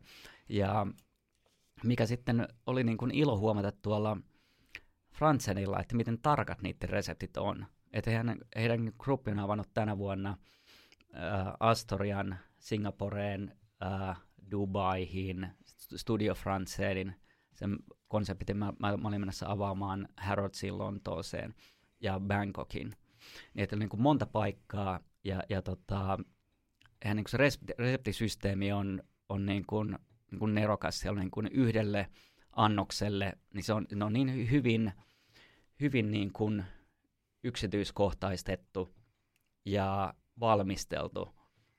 [0.49, 0.87] Ja
[1.83, 4.17] mikä sitten oli niin kuin ilo huomata tuolla
[5.11, 7.65] Fransenilla, että miten tarkat niiden reseptit on.
[7.93, 10.37] Että heidän, heidän gruppi on avannut tänä vuonna
[11.15, 14.17] äh, Astorian, Singaporeen, äh,
[14.51, 15.47] Dubaihin,
[15.95, 17.15] Studio Franceelin,
[17.53, 21.55] sen konseptin mä, mä, mä olin mennessä avaamaan Harrodsin Lontooseen
[21.99, 22.95] ja Bangkokin.
[23.53, 26.19] Niin, että niin kuin monta paikkaa ja, ja tota,
[27.01, 29.97] eihän niin kuin se resepti, reseptisysteemi on, on niin kuin,
[30.31, 32.09] niin kuin nerokas, siellä on niin kuin yhdelle
[32.51, 34.91] annokselle, niin se on, ne on niin hyvin,
[35.79, 36.65] hyvin niin kuin
[37.43, 38.95] yksityiskohtaistettu.
[39.65, 41.29] Ja valmisteltu,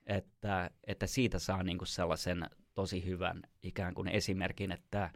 [0.06, 5.10] että, että siitä saa niin kuin sellaisen tosi hyvän ikään kuin esimerkin, että,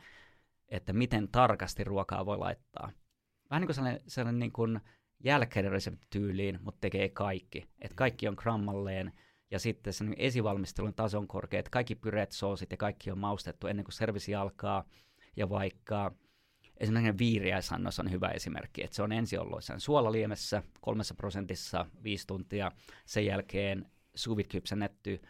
[0.69, 2.93] että miten tarkasti ruokaa voi laittaa.
[3.51, 4.81] Vähän niin kuin sellainen, sellainen niin kuin
[5.25, 7.69] jälkeinen reseptityyliin, mutta tekee kaikki.
[7.81, 9.13] Että kaikki on grammalleen
[9.51, 13.67] ja sitten sen esivalmistelun taso on korkea, että kaikki pyreet soosit ja kaikki on maustettu
[13.67, 14.85] ennen kuin servisi alkaa.
[15.37, 16.15] Ja vaikka
[16.77, 22.27] esimerkiksi viiriäisannos on hyvä esimerkki, että se on ensin ollut sen suolaliemessä kolmessa prosentissa viisi
[22.27, 22.73] tuntia,
[23.05, 25.23] sen jälkeen suvit kypsennetty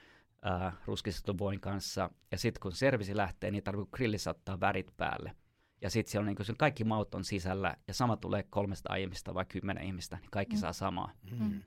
[0.47, 5.36] äh, ruskistettu voin kanssa, ja sitten kun servisi lähtee, niin tarvitsee grillissä ottaa värit päälle.
[5.80, 9.34] Ja sitten siellä on niin sen kaikki maut on sisällä, ja sama tulee kolmesta ihmistä
[9.34, 10.61] vai kymmenen ihmistä, niin kaikki mm.
[10.61, 11.12] saa samaa.
[11.30, 11.62] Mm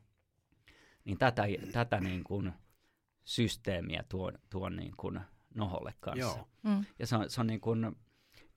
[1.07, 2.53] niin tätä, tätä niin kuin
[3.23, 5.19] systeemiä tuon, tuon niin kuin
[5.55, 6.37] noholle kanssa.
[6.37, 6.47] Joo.
[6.63, 6.85] Mm.
[6.99, 7.95] Ja se on, se on niin kuin,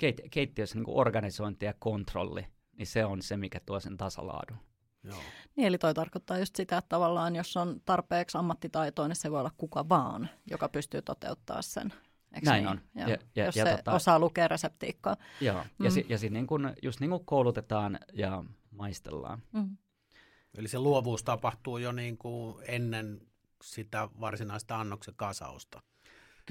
[0.01, 2.47] keit, keittiössä niin organisointi ja kontrolli,
[2.77, 4.57] niin se on se, mikä tuo sen tasalaadun.
[5.05, 5.19] Joo.
[5.57, 9.41] Niin, eli toi tarkoittaa just sitä, että tavallaan jos on tarpeeksi ammattitaitoa, niin se voi
[9.41, 11.93] olla kuka vaan, joka pystyy toteuttaa sen.
[12.33, 12.71] Eks Näin niin?
[12.71, 12.81] on.
[12.95, 15.17] Ja, ja, ja, jos ja se tota, osaa lukea reseptiikkaa.
[15.41, 15.85] Joo, mm.
[15.85, 19.43] ja, si, ja si, niin kun, just niin kuin koulutetaan ja maistellaan.
[19.53, 19.77] Mm.
[20.59, 23.21] Eli se luovuus tapahtuu jo niin kuin ennen
[23.65, 25.83] sitä varsinaista annoksen kasausta.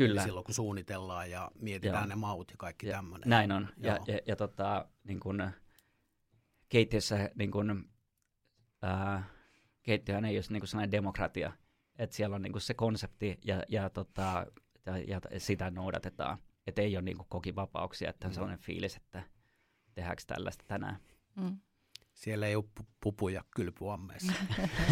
[0.07, 0.23] Kyllä.
[0.23, 2.07] Silloin kun suunnitellaan ja mietitään Joo.
[2.07, 3.29] ne maut ja kaikki ja, tämmöinen.
[3.29, 3.67] Näin on.
[3.77, 3.95] Joo.
[3.95, 5.51] Ja, ja, ja tota, niin kun,
[6.69, 7.89] keittiössä niin kun,
[8.81, 9.23] ää,
[9.83, 11.51] keittiöhän ei ole niin kuin sellainen demokratia,
[11.95, 14.45] että siellä on niin kuin se konsepti ja, ja, tota,
[14.85, 16.37] ja, ja sitä noudatetaan.
[16.67, 18.33] Että ei ole niin kuin kokivapauksia, että on mm.
[18.33, 19.23] sellainen fiilis, että
[19.93, 20.97] tehdäänkö tällaista tänään.
[21.35, 21.57] Mm.
[22.19, 22.65] Siellä ei ole
[23.03, 24.33] pupuja kylpyammeessa.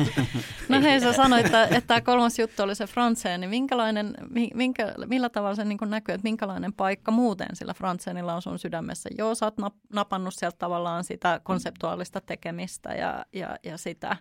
[0.69, 4.13] no hei, sä sanoit, että, että tämä kolmas juttu oli se Frantseen, niin minkälainen,
[4.53, 9.09] minkä, millä tavalla se niin näkyy, että minkälainen paikka muuten sillä Frantseenilla on sun sydämessä?
[9.17, 9.55] Joo, sä oot
[9.93, 14.17] napannut sieltä tavallaan sitä konseptuaalista tekemistä ja, ja, ja sitä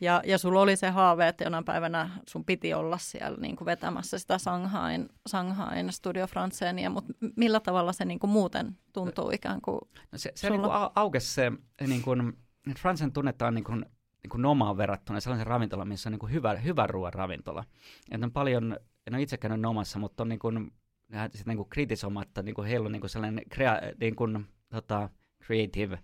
[0.00, 3.66] ja, ja sulla oli se haave, että jonain päivänä sun piti olla siellä niin kuin
[3.66, 9.60] vetämässä sitä Shanghain, Shanghain Studio Franceenia, mutta millä tavalla se niin kuin muuten tuntuu ikään
[9.60, 9.78] kuin
[10.12, 11.52] no se, se niin kuin aukesi se,
[11.86, 12.32] niin kuin,
[12.78, 13.86] Francen tunnetaan niin kuin,
[14.22, 17.64] niin kuin Nomaan verrattuna sellaisen ravintola, missä on niin kuin hyvä, hyvä ruoan ravintola.
[18.10, 18.76] Että on paljon
[19.06, 20.72] en ole itse käynyt Nomassa, mutta on niin kuin,
[21.34, 25.10] sit niin kuin kritisoimatta, niin kuin heillä on niin kuin sellainen krea, niin kuin, tota,
[25.46, 25.98] creative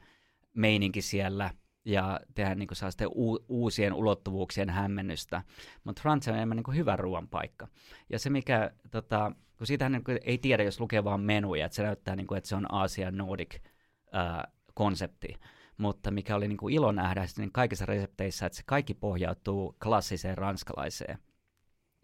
[0.55, 1.51] meininki siellä
[1.85, 5.43] ja tehdä niin kuin u- uusien ulottuvuuksien hämmennystä.
[5.85, 7.69] Mutta Frantsi on enemmän niin kuin hyvä ruoan paikka.
[8.11, 11.77] Ja se, mikä, tota, kun siitähän niin kuin ei tiedä, jos lukee vaan menuja, että
[11.77, 15.35] se näyttää, niin kuin, että se on Asia Nordic äh, konsepti.
[15.77, 20.39] Mutta mikä oli niin kuin ilo nähdä niin kaikissa resepteissä, että se kaikki pohjautuu klassiseen
[20.39, 21.19] ranskalaiseen.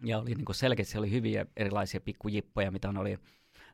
[0.04, 3.18] Ja oli niin kuin selkeästi oli hyviä erilaisia pikkujippoja, mitä on oli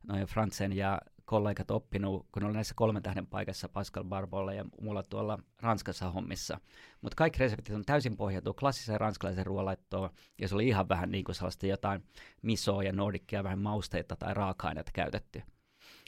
[0.07, 5.03] noin Fransen ja kollegat oppinut, kun olin näissä kolmen tähden paikassa Pascal Barbolla ja mulla
[5.03, 6.61] tuolla Ranskassa hommissa.
[7.01, 10.11] Mutta kaikki reseptit on täysin pohjautu klassiseen ranskalaisen ruoanlaittoon,
[10.41, 12.05] ja se oli ihan vähän niin kuin sellaista jotain
[12.43, 15.43] misoa ja nordikkia, vähän mausteita tai raaka-aineita käytetty.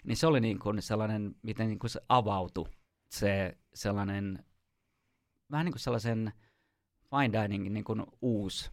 [0.05, 2.69] Niin se oli niin kuin sellainen, miten niin kuin se avautui,
[3.11, 4.45] se sellainen,
[5.51, 6.33] vähän niin kuin sellaisen
[7.11, 8.71] fine dining niin kuin uusi,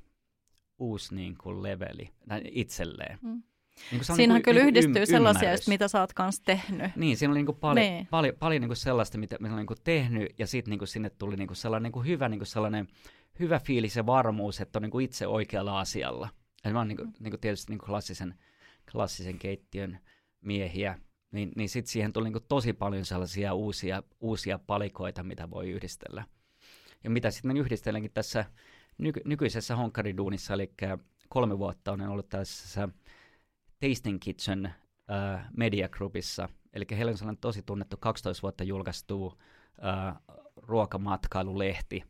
[0.79, 2.09] uusi niin kuin leveli
[2.51, 3.19] itselleen.
[3.21, 3.43] Mm.
[3.91, 5.67] Niin Siinähän niin kyllä niin yhdistyy ym- sellaisia, ymmärrys.
[5.67, 6.95] mitä sä oot kanssa tehnyt.
[6.95, 8.07] Niin, siinä oli niin pali- niin.
[8.07, 11.55] paljon, paljon niin sellaista, mitä, mitä olen niin tehnyt, ja sitten niin sinne tuli niin
[11.55, 12.87] sellainen niin hyvä, niin sellainen
[13.39, 16.29] hyvä fiilis ja varmuus, että on niin itse oikealla asialla.
[16.65, 18.35] Eli mä oon niin kuin, niin tietysti niin klassisen,
[18.91, 19.99] klassisen keittiön
[20.41, 20.99] miehiä,
[21.31, 26.25] niin, niin sitten siihen tuli niin tosi paljon sellaisia uusia, uusia palikoita, mitä voi yhdistellä.
[27.03, 28.45] Ja mitä sitten yhdistelenkin tässä
[28.97, 30.71] nyky- nykyisessä honkkariduunissa, eli
[31.29, 32.89] kolme vuotta olen ollut tässä
[33.83, 36.49] Tasting Kitchen äh, Media Groupissa.
[36.73, 39.39] Eli heillä on sellainen tosi tunnettu 12 vuotta julkaistu
[39.85, 40.15] äh,
[40.55, 42.03] ruokamatkailu-lehti.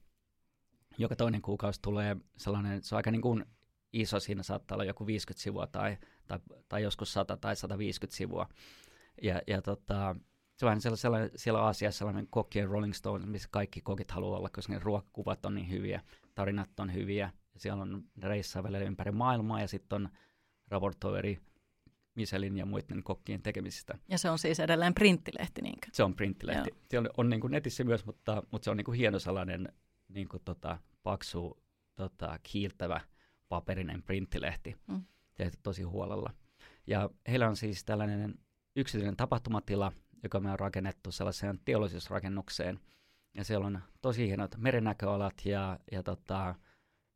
[0.98, 3.46] Joka toinen kuukausi tulee sellainen, se on aika niin kuin
[3.94, 5.98] iso, siinä saattaa olla joku 50 sivua tai,
[6.28, 8.50] tai, tai joskus 100 tai 150 sivua.
[9.22, 10.16] Ja, ja tota,
[10.58, 14.50] se on siellä, siellä, siellä Aasiassa sellainen kokkien Rolling Stone, missä kaikki kokit haluaa olla,
[14.50, 16.02] koska ne ruokakuvat on niin hyviä,
[16.36, 17.32] tarinat on hyviä.
[17.54, 20.10] Ja siellä on reissaa välillä ympäri maailmaa ja sitten on
[20.68, 21.40] raportoiri
[22.16, 23.98] Michelin ja muiden kokkien tekemisistä.
[24.10, 25.88] Ja se on siis edelleen printtilehti, niinkö?
[25.92, 26.70] Se on printtilehti.
[26.70, 26.80] Joo.
[26.90, 29.74] Se on, on niin kuin netissä myös, mutta, mutta se on niin kuin hieno sellainen
[30.08, 31.64] niin kuin tota, paksu,
[31.96, 33.02] tota, kiiltävä
[33.50, 34.76] paperinen printtilehti.
[34.88, 35.04] Mm.
[35.36, 36.34] Tehty tosi huolella.
[36.88, 38.36] Ja heillä on siis tällainen
[38.76, 39.92] yksityinen tapahtumatila,
[40.24, 42.80] joka me on rakennettu sellaiseen teollisuusrakennukseen.
[43.34, 46.56] Ja siellä on tosi hienot merennäköalat ja, ja tota,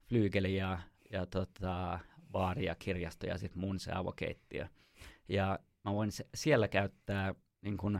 [0.10, 0.80] flyygeli ja,
[1.12, 2.00] ja tota,
[2.32, 4.68] baari ja kirjasto ja sitten mun se avokeittiö.
[5.30, 7.96] Ja mä voin siellä käyttää, niin kun,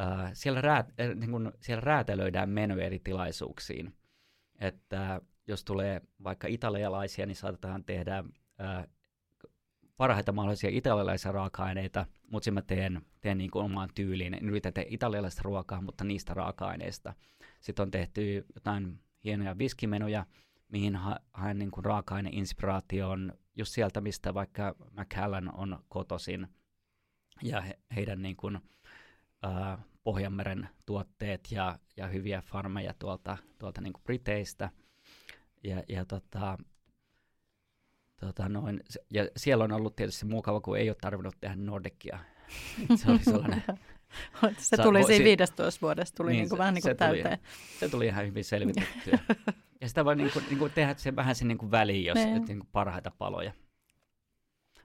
[0.00, 3.94] äh, siellä, räät, äh, niin kun, siellä räätälöidään menuja eri tilaisuuksiin.
[4.60, 8.24] Että jos tulee vaikka italialaisia, niin saatetaan tehdä
[8.60, 8.86] äh,
[9.96, 14.34] parhaita mahdollisia italialaisia raaka-aineita, mutta sitten mä teen, teen niin kuin omaan tyyliin.
[14.34, 17.14] En yritä tehdä italialaista ruokaa, mutta niistä raaka-aineista.
[17.60, 20.26] Sitten on tehty jotain hienoja viskimenuja,
[20.68, 26.48] mihin ha- haen niin raaka-aineinspiraation just sieltä, mistä vaikka McCallan on kotosin
[27.42, 28.60] ja he, heidän niin kuin,
[29.44, 34.70] äh, Pohjanmeren tuotteet ja, ja hyviä farmeja tuolta, tuolta niin kuin Briteistä.
[35.62, 36.58] Ja, ja, tota,
[38.20, 38.80] tota noin,
[39.10, 42.18] ja siellä on ollut tietysti mukava, kun ei ole tarvinnut tehdä Nordicia.
[42.96, 43.62] se oli sellainen...
[44.58, 47.38] se tuli siinä 15 vuodessa, tuli niin, niin kuin, vähän niin kuin se täyteen.
[47.38, 49.18] Tuli, se tuli ihan hyvin selvitettyä.
[49.84, 52.14] ja sitä voi niin kuin, niin kuin tehdä se vähän sen niin kuin väliin, jos
[52.14, 52.44] niin.
[52.44, 53.52] niin kuin parhaita paloja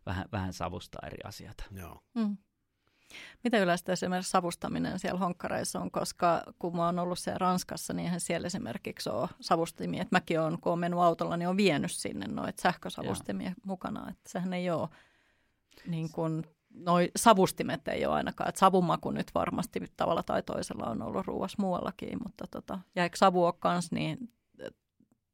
[0.05, 1.63] vähän, vähän savustaa eri asioita.
[1.71, 2.03] Joo.
[2.13, 2.37] Mm.
[3.43, 8.05] Mitä yleistä esimerkiksi savustaminen siellä honkkareissa on, koska kun mä oon ollut siellä Ranskassa, niin
[8.05, 10.01] eihän siellä esimerkiksi ole savustimia.
[10.01, 13.55] Et mäkin olen, kun olen mennyt autolla, niin on vienyt sinne noita sähkösavustimia Joo.
[13.63, 14.09] mukana.
[14.09, 14.89] Että sehän ei ole
[15.87, 18.49] niin kuin, noi savustimet ei ole ainakaan.
[18.49, 23.17] Että savumaku nyt varmasti tavalla tai toisella on ollut ruuassa muuallakin, mutta tota, ja eikö
[23.17, 24.29] savu ole kans niin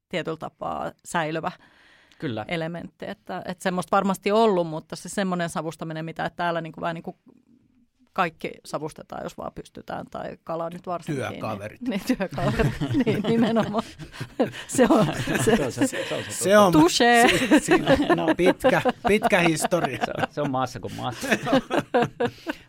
[0.08, 1.52] tietyllä tapaa säilyvä
[2.18, 2.44] Kyllä.
[2.48, 3.06] elementti.
[3.08, 7.02] Että, että semmoista varmasti ollut, mutta se semmoinen savustaminen, mitä täällä niin kuin vähän niin
[7.02, 7.16] kuin
[8.16, 11.22] kaikki savustetaan, jos vaan pystytään, tai kala nyt varsinkin.
[11.22, 11.80] Niin- työkaverit.
[11.80, 12.72] Niin, niin työkaverit,
[13.06, 13.84] niin nimenomaan.
[14.76, 15.06] Se on,
[15.44, 17.28] se, se, se, se on, Touché.
[17.38, 17.78] Si, si,
[18.16, 19.98] no, pitkä, pitkä historia.
[20.04, 21.28] Se on, se on maassa kuin maassa.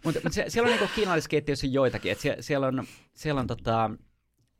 [0.03, 2.83] mutta mut se, siellä on niin kiinalaiskeittiössä joitakin, että sie, siellä on,
[3.13, 3.91] siellä on tota,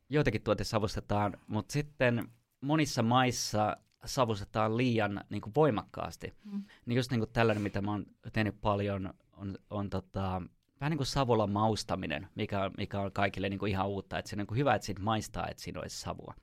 [0.08, 2.28] joitakin tuote savustetaan, mutta sitten
[2.60, 6.34] monissa maissa savustetaan liian niin kuin voimakkaasti.
[6.44, 6.64] Mm.
[6.86, 10.42] Niin just niin kuin tällainen, mitä mä oon tehnyt paljon, on, on tota,
[10.80, 14.18] vähän niin kuin savulla maustaminen, mikä, mikä on kaikille niin kuin ihan uutta.
[14.18, 16.34] Että se on niin kuin hyvä, että siitä maistaa, että siinä olisi savua.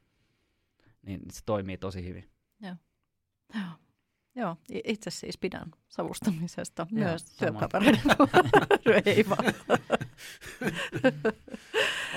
[1.02, 2.30] Niin se toimii tosi hyvin.
[2.62, 2.76] Joo.
[3.54, 3.64] Joo.
[4.38, 8.18] Joo, itse siis pidän savustamisesta Joo, myös työkavereiden
[9.06, 9.54] ei vaan.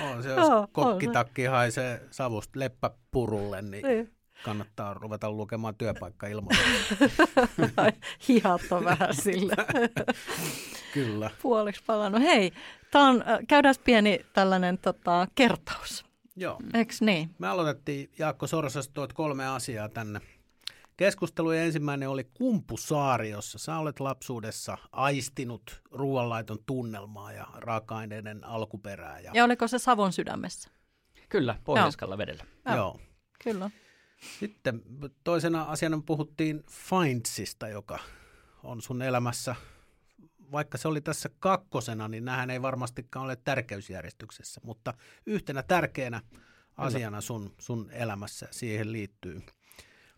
[0.11, 3.87] on se, jos kokkitakki haisee savusta leppäpurulle, niin...
[3.87, 6.27] niin kannattaa ruveta lukemaan työpaikka
[8.27, 9.55] Hihat on vähän sillä.
[10.93, 11.31] Kyllä.
[11.41, 12.21] Puoliksi palannut.
[12.21, 12.51] Hei,
[12.91, 16.05] tää on, käydään pieni tällainen tota, kertaus.
[16.35, 16.59] Joo.
[16.73, 17.29] Eks niin?
[17.39, 20.21] Me aloitettiin Jaakko Sorsasta toit kolme asiaa tänne
[20.99, 29.19] Keskustelujen ensimmäinen oli Kumpusaari, jossa sä olet lapsuudessa aistinut ruoanlaiton tunnelmaa ja raaka-aineiden alkuperää.
[29.19, 30.69] Ja, ja oliko se Savon sydämessä?
[31.29, 32.43] Kyllä, Pohjoiskalla vedellä.
[32.65, 32.75] Joo.
[32.75, 32.99] Joo.
[33.43, 33.69] Kyllä.
[34.39, 34.81] Sitten
[35.23, 37.99] toisena asiana puhuttiin Findsista, joka
[38.63, 39.55] on sun elämässä,
[40.51, 44.93] vaikka se oli tässä kakkosena, niin nähän ei varmastikaan ole tärkeysjärjestyksessä, mutta
[45.25, 46.21] yhtenä tärkeänä
[46.77, 49.41] asiana sun, sun elämässä siihen liittyy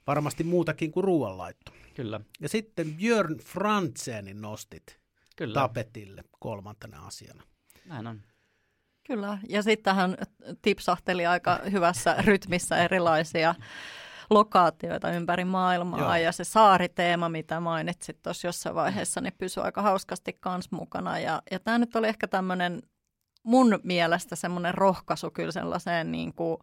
[0.08, 1.72] varmasti muutakin kuin ruoanlaitto.
[1.94, 2.20] Kyllä.
[2.40, 5.00] Ja sitten Björn Frantsenin nostit
[5.36, 5.54] Kyllä.
[5.54, 7.44] tapetille kolmantena asiana.
[7.86, 8.22] Näin on.
[9.08, 10.18] Kyllä, ja sitten hän
[10.62, 13.56] tipsahteli aika hyvässä rytmissä erilaisia
[14.30, 16.00] lokaatioita ympäri maailmaa.
[16.00, 16.16] Joo.
[16.16, 21.20] Ja se saariteema, mitä mainitsit tuossa jossain vaiheessa, niin pysyi aika hauskasti kans mukana.
[21.20, 22.82] Ja, ja tämä nyt oli ehkä tämmöinen
[23.44, 26.58] mun mielestä semmoinen rohkaisu kyllä sellaiseen niin kuin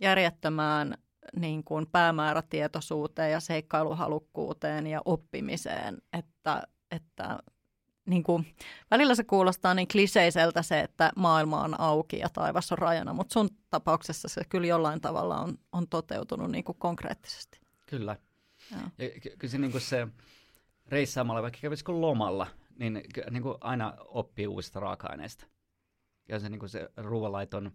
[0.00, 0.94] järjettömään
[1.36, 7.38] niin kuin päämäärätietoisuuteen ja seikkailuhalukkuuteen ja oppimiseen, että, että
[8.06, 8.54] niin kuin,
[8.90, 13.32] välillä se kuulostaa niin kliseiseltä se, että maailma on auki ja taivas on rajana, mutta
[13.32, 17.60] sun tapauksessa se kyllä jollain tavalla on, on toteutunut niin kuin konkreettisesti.
[17.86, 18.16] Kyllä.
[18.70, 19.08] Ja.
[19.20, 20.08] kyllä se, niin kuin se
[20.86, 22.46] reissaamalla, vaikka kävisikö lomalla,
[22.78, 25.46] niin, niin kuin aina oppii uusista raaka-aineista.
[26.28, 27.72] Ja se, niin kuin se ruoanlaiton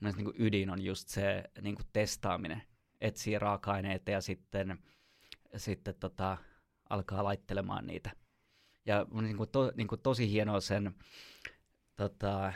[0.00, 2.62] niin kuin ydin on just se niin kuin testaaminen
[3.00, 4.78] etsii raaka-aineita ja sitten,
[5.56, 6.38] sitten tota,
[6.90, 8.10] alkaa laittelemaan niitä.
[8.86, 10.94] Ja niin kuin to, niin kuin tosi hienoa sen,
[11.96, 12.52] tota,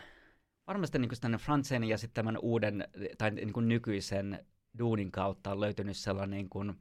[0.67, 2.89] varmasti niin kuin Franzenin ja sitten tämän uuden
[3.19, 4.47] tai niin kuin nykyisen
[4.79, 6.75] duunin kautta on löytynyt sellainen niin kuin,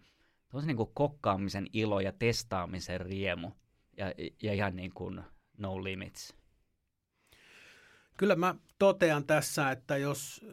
[0.66, 3.52] niin kuin kokkaamisen ilo ja testaamisen riemu
[3.98, 4.06] ja,
[4.44, 5.22] ja ihan niin kuin
[5.58, 6.36] no limits.
[8.18, 10.46] Kyllä mä totean tässä, että jos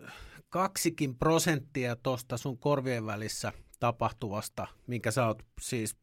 [0.51, 5.96] kaksikin prosenttia tuosta sun korvien välissä tapahtuvasta, minkä sä oot siis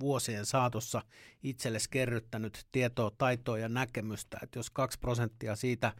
[0.00, 1.02] vuosien saatossa
[1.42, 5.92] itsellesi kerryttänyt tietoa, taitoa ja näkemystä, että jos kaksi prosenttia siitä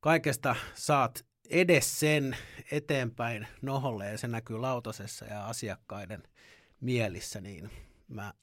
[0.00, 2.36] kaikesta saat edes sen
[2.70, 6.22] eteenpäin noholle ja se näkyy lautasessa ja asiakkaiden
[6.80, 7.70] mielissä, niin
[8.08, 8.34] mä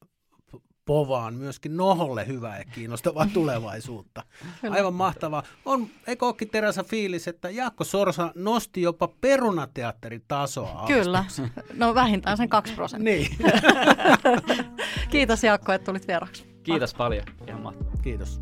[0.91, 4.23] povaan myöskin Noholle hyvää ja kiinnostavaa tulevaisuutta.
[4.69, 5.43] Aivan mahtavaa.
[5.65, 11.25] On, eikö olekin Teresa fiilis, että Jaakko Sorsa nosti jopa perunateatterin tasoa Kyllä,
[11.73, 13.13] no vähintään sen kaksi prosenttia.
[13.13, 13.37] niin.
[15.11, 16.45] Kiitos Jaakko, että tulit vieraksi.
[16.63, 17.23] Kiitos paljon.
[17.47, 17.93] Ihan mahtavaa.
[18.01, 18.41] Kiitos.